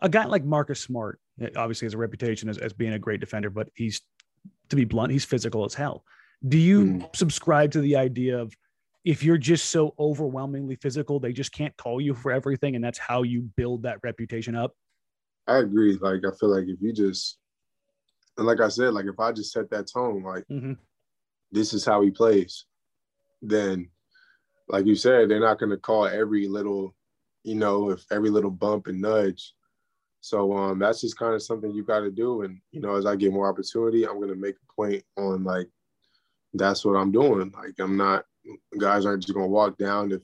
[0.00, 3.20] A guy like Marcus Smart eh, obviously has a reputation as, as being a great
[3.20, 4.00] defender, but he's
[4.68, 6.04] to be blunt, he's physical as hell.
[6.46, 7.16] Do you Mm.
[7.16, 8.54] subscribe to the idea of
[9.04, 12.98] if you're just so overwhelmingly physical, they just can't call you for everything, and that's
[12.98, 14.74] how you build that reputation up?
[15.46, 15.96] I agree.
[15.96, 17.38] Like I feel like if you just
[18.36, 20.76] and like I said, like if I just set that tone, like Mhm.
[21.50, 22.66] this is how he plays,
[23.42, 23.90] then
[24.68, 26.94] like you said, they're not gonna call every little,
[27.42, 29.54] you know, if every little bump and nudge.
[30.28, 32.42] So um that's just kind of something you gotta do.
[32.42, 35.68] And you know, as I get more opportunity, I'm gonna make a point on like
[36.52, 37.50] that's what I'm doing.
[37.56, 38.26] Like I'm not
[38.78, 40.22] guys aren't just gonna walk down if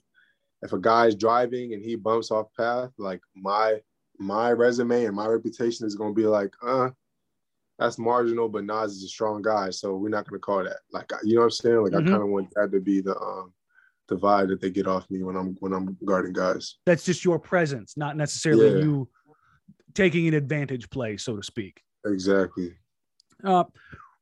[0.62, 3.80] if a guy's driving and he bumps off path, like my
[4.18, 6.90] my resume and my reputation is gonna be like, uh,
[7.78, 10.76] that's marginal, but Nas is a strong guy, so we're not gonna call that.
[10.92, 11.82] Like, you know what I'm saying?
[11.82, 12.06] Like, Mhm.
[12.06, 13.54] I kind of want that to be the um
[14.08, 16.76] the vibe that they get off me when I'm when I'm guarding guys.
[16.84, 18.84] That's just your presence, not necessarily Yeah.
[18.84, 19.08] you
[19.94, 21.82] taking an advantage play, so to speak.
[22.04, 22.74] Exactly.
[23.42, 23.64] Uh,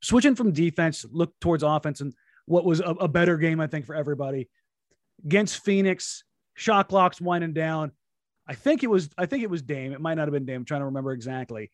[0.03, 2.15] switching from defense, look towards offense, and
[2.47, 4.49] what was a, a better game, I think, for everybody
[5.25, 6.25] against Phoenix.
[6.55, 7.93] Shot clock's winding down.
[8.47, 9.09] I think it was.
[9.17, 9.93] I think it was Dame.
[9.93, 10.57] It might not have been Dame.
[10.57, 11.71] I'm trying to remember exactly.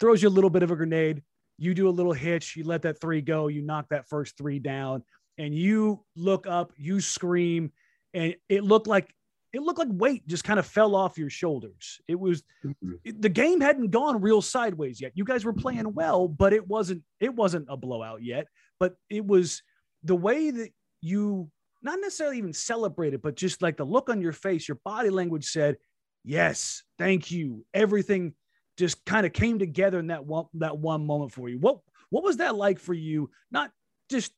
[0.00, 1.22] Throws you a little bit of a grenade.
[1.56, 2.56] You do a little hitch.
[2.56, 3.48] You let that three go.
[3.48, 5.04] You knock that first three down,
[5.38, 6.72] and you look up.
[6.76, 7.72] You scream,
[8.12, 9.14] and it looked like
[9.54, 12.00] it looked like weight just kind of fell off your shoulders.
[12.08, 12.98] It was Mhm.
[13.04, 15.12] it- the game hadn't gone real sideways yet.
[15.14, 18.48] You guys were playing well, but it wasn't it wasn't a blowout yet.
[18.80, 19.62] But it was
[20.02, 21.50] the way that you
[21.82, 25.44] not necessarily even celebrated, but just like the look on your face, your body language
[25.44, 25.76] said,
[26.24, 28.34] "Yes, thank you." Everything
[28.76, 31.58] just kind of came together in that one that one moment for you.
[31.58, 33.30] What what was that like for you?
[33.50, 33.70] Not
[34.10, 34.32] just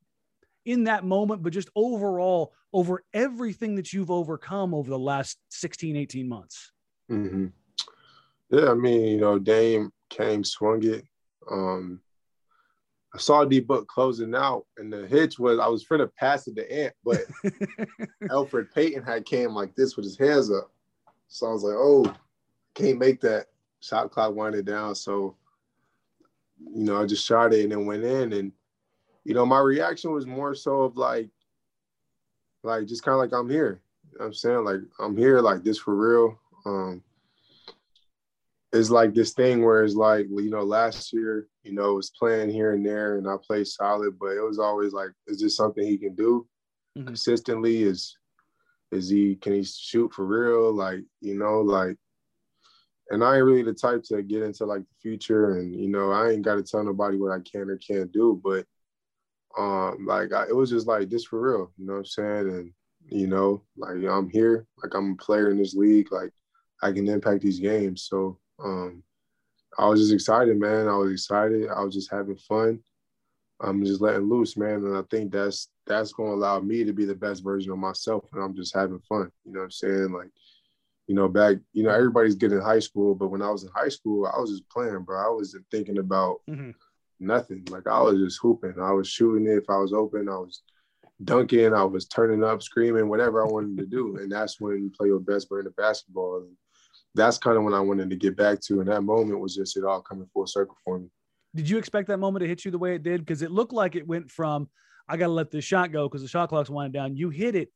[0.64, 5.96] in that moment, but just overall over everything that you've overcome over the last 16,
[5.96, 6.72] 18 months.
[7.08, 7.46] hmm
[8.50, 11.02] Yeah, I mean, you know, Dame came, swung it.
[11.50, 12.02] Um,
[13.14, 16.56] I saw D Book closing out, and the hitch was I was finna pass it
[16.56, 17.22] to Ant, but
[18.30, 20.70] Alfred Payton had came like this with his hands up.
[21.28, 22.14] So I was like, oh,
[22.74, 23.46] can't make that.
[23.80, 24.94] Shot clock winded down.
[24.94, 25.34] So,
[26.74, 28.34] you know, I just shot it and then went in.
[28.34, 28.52] And,
[29.24, 31.30] you know, my reaction was more so of like,
[32.66, 33.80] like just kind of like I'm here.
[34.12, 34.64] You know I'm saying?
[34.64, 36.38] Like I'm here, like this for real.
[36.64, 37.02] Um
[38.72, 42.50] it's like this thing where it's like you know last year you know was playing
[42.50, 45.86] here and there and I played solid, but it was always like is this something
[45.86, 46.46] he can do
[46.98, 47.06] mm-hmm.
[47.06, 47.84] consistently?
[47.84, 48.16] Is
[48.92, 50.72] is he can he shoot for real?
[50.72, 51.96] Like you know like.
[53.08, 56.10] And I ain't really the type to get into like the future, and you know
[56.10, 58.40] I ain't got to tell nobody what I can or can't do.
[58.42, 58.66] But
[59.56, 62.48] um, like I, it was just like this for real, you know what I'm saying?
[62.48, 62.72] And
[63.08, 66.30] you know, like I'm here, like I'm a player in this league, like
[66.82, 68.02] I can impact these games.
[68.02, 69.02] So um,
[69.78, 70.88] I was just excited, man.
[70.88, 71.68] I was excited.
[71.68, 72.80] I was just having fun.
[73.60, 74.84] I'm just letting loose, man.
[74.84, 78.24] And I think that's that's gonna allow me to be the best version of myself
[78.32, 79.30] and I'm just having fun.
[79.44, 80.12] You know what I'm saying?
[80.12, 80.30] Like,
[81.06, 83.88] you know, back, you know, everybody's getting high school, but when I was in high
[83.88, 85.18] school, I was just playing, bro.
[85.18, 86.70] I wasn't thinking about mm-hmm.
[87.20, 87.64] Nothing.
[87.70, 88.74] Like I was just hooping.
[88.80, 90.62] I was shooting it if I was open, I was
[91.22, 94.16] dunking, I was turning up, screaming, whatever I wanted to do.
[94.20, 96.38] And that's when you play your best brand of basketball.
[96.38, 96.56] And
[97.14, 98.80] that's kind of when I wanted to get back to.
[98.80, 101.08] And that moment was just it all coming full circle for me.
[101.54, 103.20] Did you expect that moment to hit you the way it did?
[103.20, 104.68] Because it looked like it went from
[105.08, 107.16] I got to let this shot go because the shot clock's winding down.
[107.16, 107.70] You hit it,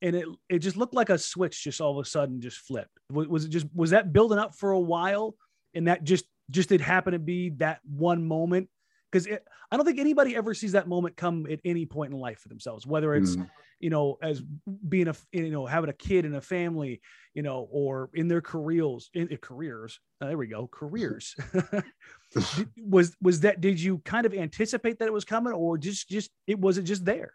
[0.00, 2.98] and it it just looked like a switch just all of a sudden just flipped.
[3.10, 5.36] Was, was it just was that building up for a while,
[5.74, 8.68] and that just just did happen to be that one moment?
[9.12, 9.28] Because
[9.70, 12.48] I don't think anybody ever sees that moment come at any point in life for
[12.48, 13.48] themselves, whether it's mm
[13.82, 14.40] you know, as
[14.88, 17.02] being a, you know, having a kid and a family,
[17.34, 19.98] you know, or in their careers, in, in careers.
[20.20, 21.34] Uh, there we go, careers.
[22.78, 23.60] was was that?
[23.60, 26.84] Did you kind of anticipate that it was coming, or just just it was it
[26.84, 27.32] just there?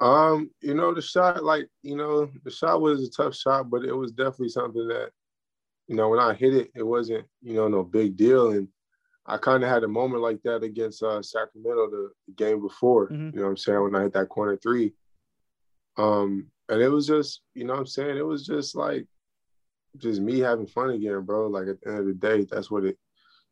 [0.00, 3.84] Um, you know, the shot, like you know, the shot was a tough shot, but
[3.84, 5.10] it was definitely something that,
[5.88, 8.68] you know, when I hit it, it wasn't you know no big deal, and
[9.26, 13.08] I kind of had a moment like that against uh, Sacramento the, game before.
[13.08, 13.30] Mm-hmm.
[13.34, 13.82] You know what I'm saying?
[13.82, 14.92] When I hit that corner three,
[15.96, 18.16] um, and it was just, you know what I'm saying?
[18.16, 19.06] It was just like
[19.98, 21.48] just me having fun again, bro.
[21.48, 22.98] Like at the end of the day, that's what it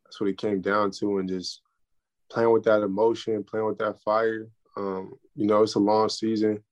[0.05, 1.61] that's what it came down to and just
[2.29, 4.47] playing with that emotion, playing with that fire.
[4.75, 6.63] Um, you know, it's a long season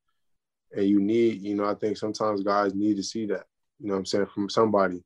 [0.73, 3.45] and you need, you know, I think sometimes guys need to see that,
[3.79, 5.03] you know I'm saying, from somebody.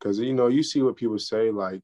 [0.00, 1.80] Cause you know, you see what people say, like,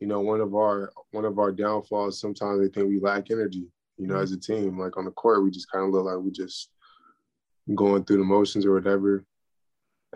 [0.00, 3.66] you know, one of our one of our downfalls, sometimes they think we lack energy,
[3.98, 4.78] you know, as a team.
[4.78, 6.70] Like on the court, we just kind of look like we just
[7.74, 9.24] going through the motions or whatever.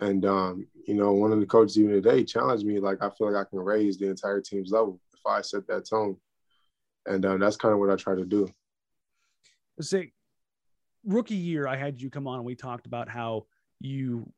[0.01, 3.31] And um, you know, one of the coaches even today challenged me, like I feel
[3.31, 6.17] like I can raise the entire team's level if I set that tone.
[7.05, 8.49] And um, that's kind of what I try to do.
[9.79, 10.13] Say,
[11.05, 13.45] rookie year, I had you come on and we talked about how
[13.79, 14.31] you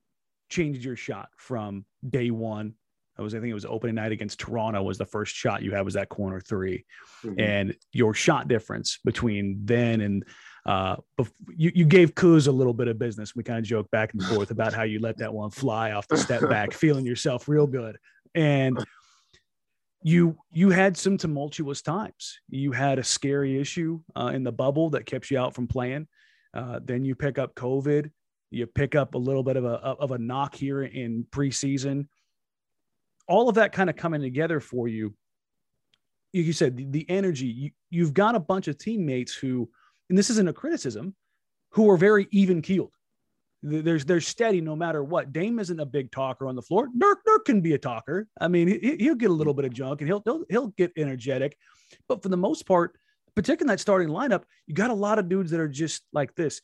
[0.50, 2.74] changed your shot from day one.
[3.18, 5.72] I was, I think it was opening night against Toronto was the first shot you
[5.72, 6.86] had was that corner 3
[7.24, 7.40] mm-hmm.
[7.40, 10.26] and your shot difference between then and
[10.66, 10.98] uh,
[11.56, 13.34] you, you gave Kuz a little bit of business.
[13.36, 16.10] We kind of joke back and forth about how you let that one fly off
[16.10, 17.98] the step back, feeling yourself real good.
[18.36, 18.78] And
[20.04, 22.40] you you had some tumultuous times.
[22.50, 26.08] You had a scary issue uh, in the bubble that kept you out from playing.
[26.54, 28.12] Uh, then you pick up COVID.
[28.52, 32.08] You pick up a little bit of a of a knock here in preseason.
[33.28, 35.14] All of that kind of coming together for you.
[36.34, 37.48] Like you said the, the energy.
[37.48, 39.70] You, you've got a bunch of teammates who
[40.10, 41.16] and this isn't a criticism,
[41.72, 42.92] who are very even keeled.
[43.64, 45.34] There's they're steady no matter what.
[45.34, 46.90] Dame isn't a big talker on the floor.
[46.96, 48.28] Nurk Nurk can be a talker.
[48.40, 50.92] I mean, he, will get a little bit of junk and he'll, he'll he'll get
[50.96, 51.58] energetic,
[52.08, 52.98] but for the most part,
[53.36, 56.36] particularly in that starting lineup, you got a lot of dudes that are just like
[56.36, 56.62] this.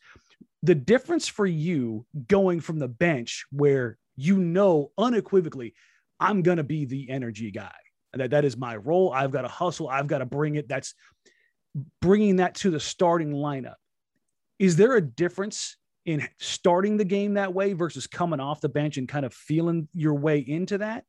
[0.62, 5.74] The difference for you going from the bench where you know unequivocally,
[6.20, 7.74] I'm gonna be the energy guy.
[8.12, 9.12] That that is my role.
[9.12, 9.88] I've got to hustle.
[9.88, 10.68] I've got to bring it.
[10.68, 10.94] That's
[12.00, 13.74] bringing that to the starting lineup.
[14.58, 18.98] Is there a difference in starting the game that way versus coming off the bench
[18.98, 21.04] and kind of feeling your way into that?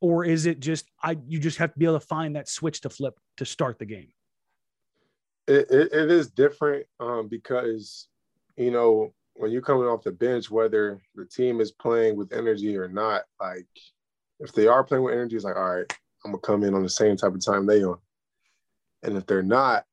[0.00, 2.80] Or is it just I you just have to be able to find that switch
[2.82, 4.12] to flip to start the game?
[5.46, 8.08] It, it, it is different um, because
[8.56, 12.76] you know when you're coming off the bench, whether the team is playing with energy
[12.76, 13.66] or not, like
[14.40, 15.92] if they are playing with energy, it's like all right,
[16.24, 17.98] I'm gonna come in on the same type of time they on,
[19.02, 19.84] and if they're not,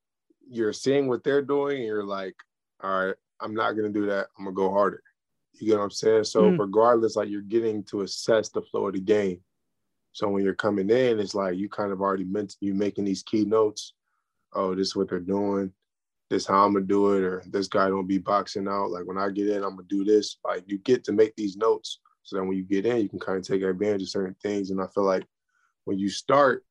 [0.48, 2.36] you're seeing what they're doing and you're like,
[2.84, 4.28] all right, I'm not gonna do that.
[4.38, 5.02] I'm gonna go harder.
[5.54, 6.26] You get what I'm saying?
[6.26, 6.60] So mm.
[6.60, 9.42] regardless, like you're getting to assess the flow of the game.
[10.12, 13.24] So when you're coming in, it's like you kind of already meant you making these
[13.24, 13.94] key notes.
[14.54, 15.72] Oh, this is what they're doing.
[16.30, 18.92] This how I'm gonna do it, or this guy don't be boxing out.
[18.92, 20.38] Like when I get in, I'm gonna do this.
[20.44, 22.00] Like you get to make these notes.
[22.26, 24.72] So then when you get in, you can kind of take advantage of certain things.
[24.72, 25.26] And I feel like
[25.86, 26.66] when you start,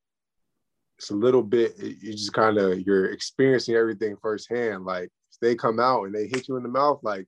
[0.98, 5.56] it's a little bit you just kind of you're experiencing everything firsthand like if they
[5.56, 7.26] come out and they hit you in the mouth like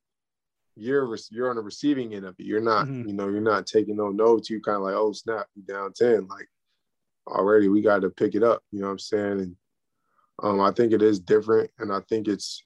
[0.76, 3.08] you're you're on the receiving end of it you're not mm-hmm.
[3.08, 5.92] you know you're not taking no notes you kind of like oh snap you down
[5.92, 6.46] 10 like
[7.28, 7.68] already.
[7.68, 8.62] We got to pick it up.
[8.70, 9.40] You know what I'm saying?
[9.40, 9.56] And
[10.42, 12.62] um, I think it is different, and I think it's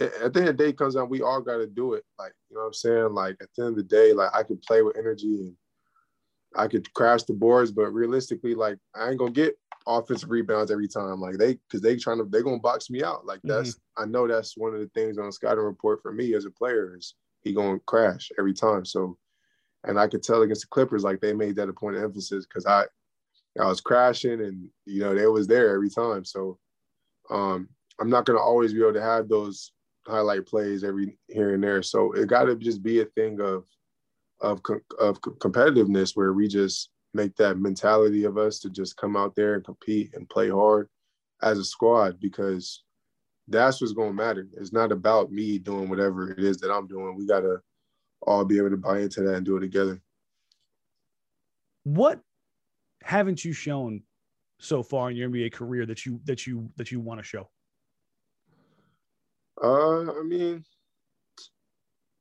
[0.00, 1.08] at the end of the day it comes down.
[1.08, 2.04] We all got to do it.
[2.18, 3.14] Like you know what I'm saying?
[3.14, 5.56] Like at the end of the day, like I could play with energy and
[6.56, 10.88] I could crash the boards, but realistically, like I ain't gonna get offensive rebounds every
[10.88, 11.20] time.
[11.20, 13.26] Like they, because they trying to, they gonna box me out.
[13.26, 14.02] Like that's, mm-hmm.
[14.02, 16.50] I know that's one of the things on the scouting report for me as a
[16.50, 18.84] player is he gonna crash every time.
[18.84, 19.18] So,
[19.84, 22.46] and I could tell against the Clippers, like they made that a point of emphasis
[22.46, 22.84] because I,
[23.60, 26.24] I was crashing and you know they was there every time.
[26.24, 26.58] So,
[27.30, 27.68] um,
[28.00, 29.72] I'm not gonna always be able to have those
[30.06, 31.82] highlight plays every here and there.
[31.82, 33.64] So it got to just be a thing of,
[34.40, 34.60] of
[34.98, 39.54] of competitiveness where we just make that mentality of us to just come out there
[39.54, 40.88] and compete and play hard
[41.42, 42.82] as a squad because
[43.48, 44.48] that's what's going to matter.
[44.56, 47.14] It's not about me doing whatever it is that I'm doing.
[47.16, 47.60] We got to
[48.22, 50.00] all be able to buy into that and do it together.
[51.84, 52.20] What
[53.02, 54.02] haven't you shown
[54.58, 57.50] so far in your NBA career that you that you that you want to show?
[59.62, 60.64] Uh, I mean,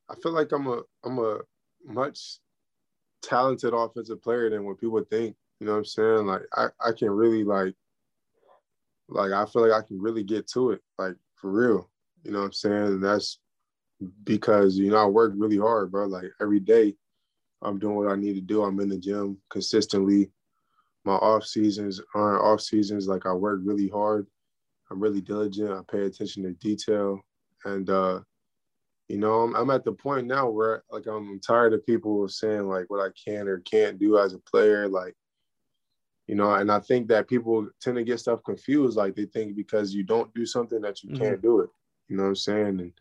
[0.10, 1.40] I feel like I'm a I'm a
[1.86, 2.40] much
[3.22, 5.36] talented offensive player than what people think.
[5.60, 6.26] You know what I'm saying?
[6.28, 7.74] Like I, I can really like
[9.08, 11.90] like I feel like I can really get to it, like for real.
[12.24, 12.76] You know what I'm saying?
[12.76, 13.40] And that's
[14.24, 16.06] because, you know, I work really hard, bro.
[16.06, 16.96] Like every day
[17.62, 18.64] I'm doing what I need to do.
[18.64, 20.32] I'm in the gym consistently.
[21.06, 23.08] My off seasons aren't off seasons.
[23.08, 24.28] Like I work really hard.
[24.94, 25.72] I'm really diligent.
[25.72, 27.20] I pay attention to detail.
[27.66, 28.20] And uh
[29.10, 32.68] you know, I'm, I'm at the point now where like I'm tired of people saying
[32.68, 34.88] like what I can or can't do as a player.
[34.88, 35.14] Like,
[36.28, 38.96] you know, and I think that people tend to get stuff confused.
[38.96, 41.22] Like they think because you don't do something that you mm-hmm.
[41.22, 41.70] can't do it.
[42.08, 42.80] You know what I'm saying?
[42.80, 42.94] And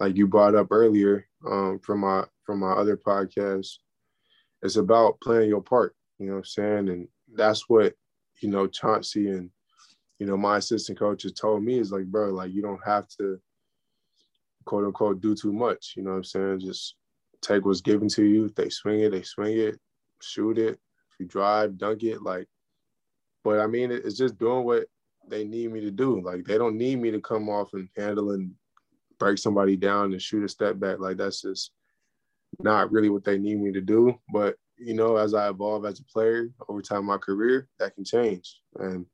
[0.00, 3.68] like you brought up earlier um, from my from my other podcast,
[4.62, 5.94] it's about playing your part.
[6.18, 6.88] You know what I'm saying?
[6.88, 7.94] And that's what
[8.40, 9.50] you know Chauncey and
[10.18, 13.40] you know my assistant coaches told me is like, bro, like you don't have to
[14.64, 15.94] quote unquote do too much.
[15.96, 16.60] You know what I'm saying?
[16.60, 16.96] Just
[17.40, 18.48] take what's given to you.
[18.48, 19.78] They swing it, they swing it,
[20.20, 20.78] shoot it.
[21.12, 22.22] If you drive, dunk it.
[22.22, 22.46] Like,
[23.44, 24.86] but I mean, it's just doing what
[25.28, 26.20] they need me to do.
[26.20, 28.52] Like, they don't need me to come off and handle and
[29.18, 30.98] break somebody down and shoot a step back.
[30.98, 31.72] Like, that's just
[32.60, 34.18] not really what they need me to do.
[34.32, 38.04] But you know, as I evolve as a player over time my career, that can
[38.04, 38.60] change.
[38.78, 39.06] And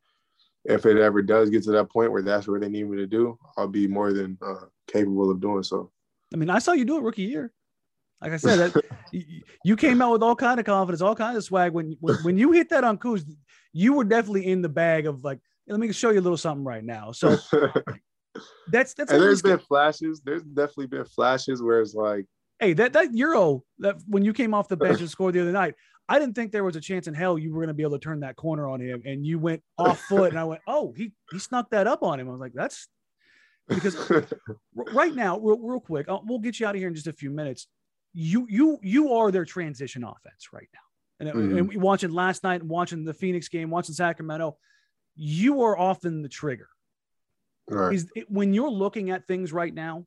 [0.64, 3.06] if it ever does get to that point where that's what they need me to
[3.06, 5.90] do, I'll be more than uh, capable of doing so.
[6.32, 7.52] I mean, I saw you do it rookie year.
[8.20, 8.84] Like I said, that,
[9.64, 11.72] you came out with all kind of confidence, all kinds of swag.
[11.72, 13.24] When, when when you hit that on Kuz,
[13.72, 16.64] you were definitely in the bag of like, let me show you a little something
[16.64, 17.10] right now.
[17.10, 17.30] So
[18.68, 19.10] that's that's.
[19.10, 20.22] And there's been flashes.
[20.24, 22.26] There's definitely been flashes where it's like,
[22.60, 25.52] hey, that that Euro that when you came off the bench and scored the other
[25.52, 25.74] night,
[26.12, 27.98] I didn't think there was a chance in hell you were going to be able
[27.98, 30.92] to turn that corner on him, and you went off foot, and I went, oh,
[30.94, 32.28] he he snuck that up on him.
[32.28, 32.86] I was like, that's
[33.68, 33.96] because
[34.74, 37.14] right now, real, real quick, I'll, we'll get you out of here in just a
[37.14, 37.66] few minutes.
[38.12, 41.70] You you you are their transition offense right now, and, mm-hmm.
[41.70, 44.58] and watching last night, and watching the Phoenix game, watching Sacramento,
[45.16, 46.68] you are often the trigger.
[47.70, 47.94] Right.
[47.94, 50.04] Is it, when you're looking at things right now,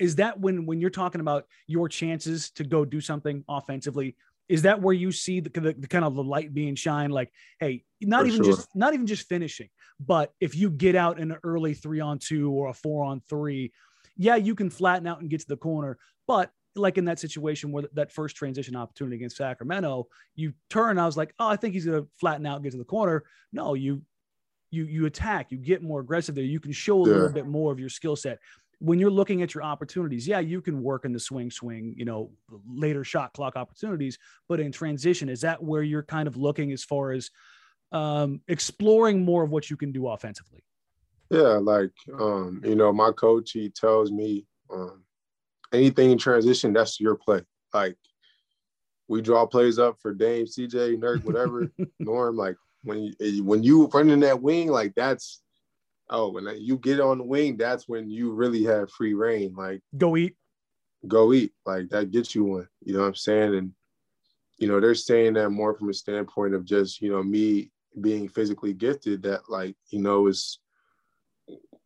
[0.00, 4.16] is that when when you're talking about your chances to go do something offensively?
[4.48, 7.12] Is that where you see the, the, the kind of the light being shined?
[7.12, 8.52] Like, hey, not For even sure.
[8.52, 9.68] just not even just finishing,
[9.98, 13.22] but if you get out in an early three on two or a four on
[13.28, 13.72] three,
[14.16, 15.98] yeah, you can flatten out and get to the corner.
[16.26, 20.98] But like in that situation where that first transition opportunity against Sacramento, you turn.
[20.98, 23.24] I was like, oh, I think he's gonna flatten out and get to the corner.
[23.52, 24.02] No, you
[24.70, 26.44] you you attack, you get more aggressive there.
[26.44, 27.14] You can show a yeah.
[27.14, 28.38] little bit more of your skill set.
[28.78, 32.04] When you're looking at your opportunities, yeah, you can work in the swing, swing, you
[32.04, 32.30] know,
[32.68, 34.18] later shot clock opportunities.
[34.48, 37.30] But in transition, is that where you're kind of looking as far as
[37.92, 40.62] um, exploring more of what you can do offensively?
[41.30, 45.02] Yeah, like um, you know, my coach he tells me um,
[45.72, 47.42] anything in transition, that's your play.
[47.72, 47.96] Like
[49.08, 52.36] we draw plays up for Dame, CJ, Nurk, whatever, Norm.
[52.36, 55.42] Like when you, when you running that wing, like that's
[56.10, 59.54] oh, when you get on the wing, that's when you really have free reign.
[59.56, 60.36] Like go eat,
[61.06, 61.52] go eat.
[61.64, 62.68] Like that gets you one.
[62.84, 63.54] You know what I'm saying?
[63.54, 63.72] And
[64.58, 68.28] you know they're saying that more from a standpoint of just you know me being
[68.28, 70.58] physically gifted that like you know is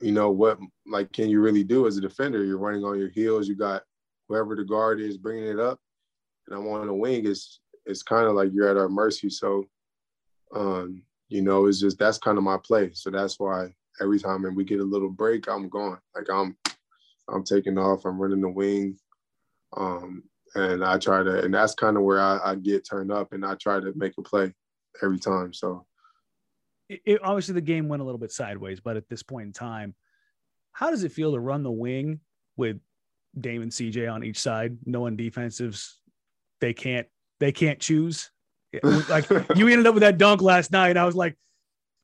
[0.01, 3.11] you know what like can you really do as a defender you're running on your
[3.11, 3.83] heels you got
[4.29, 5.79] whoever the guard is bringing it up
[6.47, 9.64] and i'm on the wing is it's kind of like you're at our mercy so
[10.55, 13.68] um you know it's just that's kind of my play so that's why
[14.01, 16.57] every time and we get a little break i'm gone like i'm
[17.28, 18.96] i'm taking off i'm running the wing
[19.76, 20.22] um
[20.55, 23.44] and i try to and that's kind of where I, I get turned up and
[23.44, 24.53] i try to make a play
[25.03, 25.53] every time.
[25.53, 25.86] So
[26.88, 29.53] it, it, obviously the game went a little bit sideways, but at this point in
[29.53, 29.94] time,
[30.72, 32.20] how does it feel to run the wing
[32.57, 32.80] with
[33.38, 35.94] Dame and CJ on each side, knowing defensives
[36.61, 37.07] they can't
[37.38, 38.30] they can't choose?
[39.09, 40.96] like you ended up with that dunk last night.
[40.96, 41.36] I was like,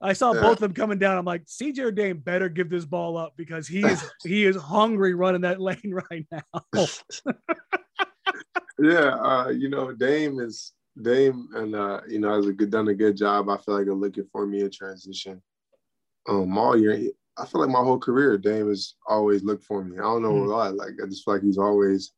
[0.00, 0.42] I saw yeah.
[0.42, 1.16] both of them coming down.
[1.16, 4.56] I'm like, CJ or Dame better give this ball up because he is he is
[4.56, 5.78] hungry running that lane
[6.10, 6.42] right now.
[8.78, 12.88] yeah, uh, you know, Dame is Dame and uh, you know has a good done
[12.88, 13.48] a good job.
[13.48, 15.42] I feel like they're looking for me in transition.
[16.28, 19.98] Um, all year, I feel like my whole career, Dame has always looked for me.
[19.98, 20.50] I don't know mm-hmm.
[20.50, 20.68] why.
[20.68, 22.12] Like I just feel like he's always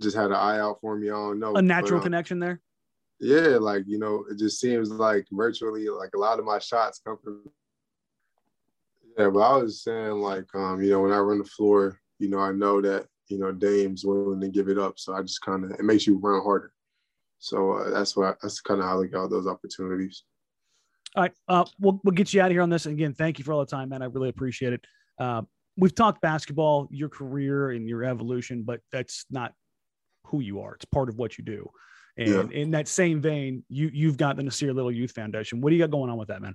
[0.00, 1.08] just had an eye out for me.
[1.08, 2.60] I don't know a natural but, um, connection there.
[3.20, 7.00] Yeah, like you know, it just seems like virtually like a lot of my shots
[7.04, 7.42] come from.
[9.18, 12.28] Yeah, but I was saying like um, you know, when I run the floor, you
[12.28, 15.40] know, I know that you know Dame's willing to give it up, so I just
[15.42, 16.72] kind of it makes you run harder.
[17.38, 20.24] So uh, that's why that's kind of how I got those opportunities.
[21.14, 22.86] All right, uh, we'll we'll get you out of here on this.
[22.86, 24.02] And again, thank you for all the time, man.
[24.02, 24.84] I really appreciate it.
[25.18, 25.42] Uh,
[25.76, 29.52] we've talked basketball, your career and your evolution, but that's not
[30.26, 30.74] who you are.
[30.74, 31.70] It's part of what you do.
[32.16, 32.58] And yeah.
[32.58, 35.60] in that same vein, you you've got the Nassir Little Youth Foundation.
[35.60, 36.54] What do you got going on with that, man?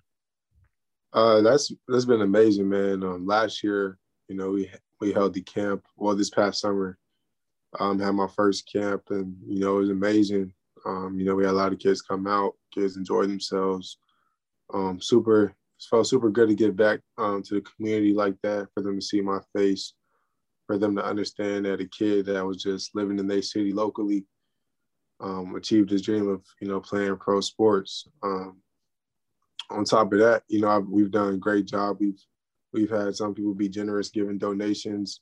[1.11, 3.03] Uh, that's that's been amazing, man.
[3.03, 3.97] Um, last year,
[4.27, 5.83] you know, we we held the camp.
[5.97, 6.97] Well, this past summer,
[7.79, 10.53] um, had my first camp, and you know, it was amazing.
[10.85, 12.53] Um, you know, we had a lot of kids come out.
[12.73, 13.97] Kids enjoyed themselves.
[14.73, 15.55] Um, super
[15.89, 19.05] felt super good to get back um, to the community like that for them to
[19.05, 19.93] see my face,
[20.67, 24.25] for them to understand that a kid that was just living in their city locally
[25.21, 28.07] um, achieved his dream of you know playing pro sports.
[28.23, 28.57] Um,
[29.69, 31.97] on top of that, you know I've, we've done a great job.
[31.99, 32.21] We've
[32.73, 35.21] we've had some people be generous giving donations,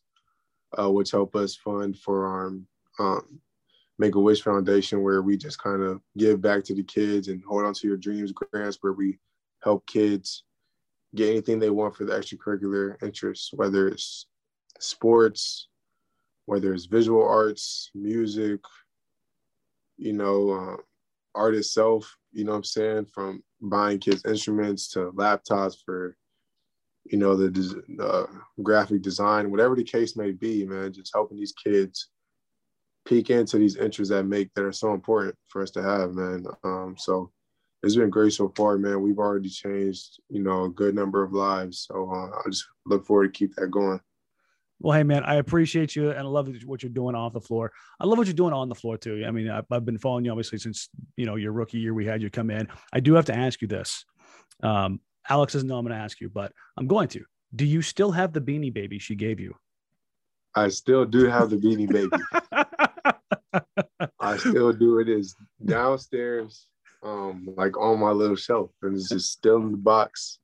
[0.78, 2.54] uh, which help us fund for our
[3.00, 3.40] um,
[4.00, 7.44] Make a Wish Foundation, where we just kind of give back to the kids and
[7.44, 9.20] hold on to your dreams grants, where we
[9.64, 10.44] help kids
[11.16, 14.28] get anything they want for the extracurricular interests, whether it's
[14.80, 15.68] sports,
[16.46, 18.60] whether it's visual arts, music,
[19.98, 20.78] you know, uh,
[21.36, 23.06] art itself, you know what I'm saying?
[23.14, 26.16] From buying kids instruments to laptops for,
[27.06, 28.28] you know, the, the
[28.64, 32.10] graphic design, whatever the case may be, man, just helping these kids
[33.06, 36.46] peek into these interests that make that are so important for us to have, man.
[36.64, 37.32] Um, so
[37.84, 39.02] it's been great so far, man.
[39.02, 41.88] We've already changed, you know, a good number of lives.
[41.88, 44.00] So uh, I just look forward to keep that going.
[44.80, 47.72] Well, hey man, I appreciate you and I love what you're doing off the floor.
[48.00, 49.24] I love what you're doing on the floor too.
[49.26, 51.94] I mean, I've, I've been following you obviously since you know your rookie year.
[51.94, 52.68] We had you come in.
[52.94, 54.06] I do have to ask you this.
[54.62, 55.00] Um,
[55.30, 57.24] Alex doesn't know I'm going to ask you, but I'm going to.
[57.56, 59.56] Do you still have the beanie baby she gave you?
[60.56, 62.18] I still do have the beanie baby.
[64.20, 65.00] I still do.
[65.00, 66.68] It is downstairs,
[67.04, 70.40] um, like on my little shelf, and it's just still in the box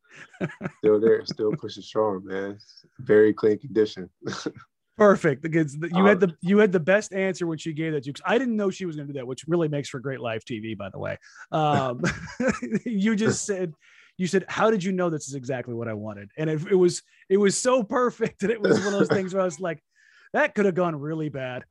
[0.80, 2.57] still there, still pushing strong, man.
[2.99, 4.09] Very clean condition.
[4.97, 5.41] Perfect.
[5.41, 8.14] Because you had the you had the best answer when she gave that to you.
[8.26, 10.45] I didn't know she was going to do that, which really makes for great live
[10.45, 11.18] TV, by the way.
[11.51, 12.01] Um,
[12.86, 13.74] you just said
[14.18, 16.76] you said, "How did you know this is exactly what I wanted?" And it, it
[16.76, 19.59] was it was so perfect and it was one of those things where I was
[19.59, 19.84] like,
[20.34, 21.64] "That could have gone really bad."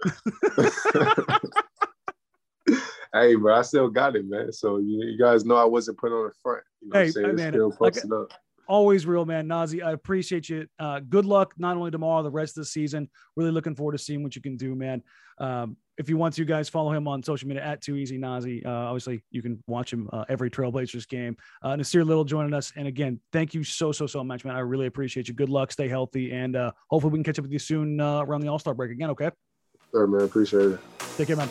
[3.12, 4.52] Hey, bro, I still got it, man.
[4.52, 6.62] So you, you guys know I wasn't put on the front.
[6.80, 7.52] You know hey, what I'm saying?
[7.52, 8.32] Man, like, up.
[8.68, 9.48] Always real, man.
[9.48, 10.66] Nazi, I appreciate you.
[10.78, 13.10] Uh, good luck, not only tomorrow, the rest of the season.
[13.36, 15.02] Really looking forward to seeing what you can do, man.
[15.38, 18.16] Um, if you want to, you guys, follow him on social media at Too Easy
[18.16, 18.64] Nazi.
[18.64, 21.36] Uh, obviously, you can watch him uh, every Trailblazers game.
[21.62, 24.56] Uh, Nassir Little joining us, and again, thank you so so so much, man.
[24.56, 25.34] I really appreciate you.
[25.34, 28.20] Good luck, stay healthy, and uh, hopefully we can catch up with you soon uh,
[28.20, 29.10] around the All Star break again.
[29.10, 29.30] Okay.
[29.90, 30.22] Sure, man.
[30.22, 30.80] Appreciate it.
[31.16, 31.50] Take care, man.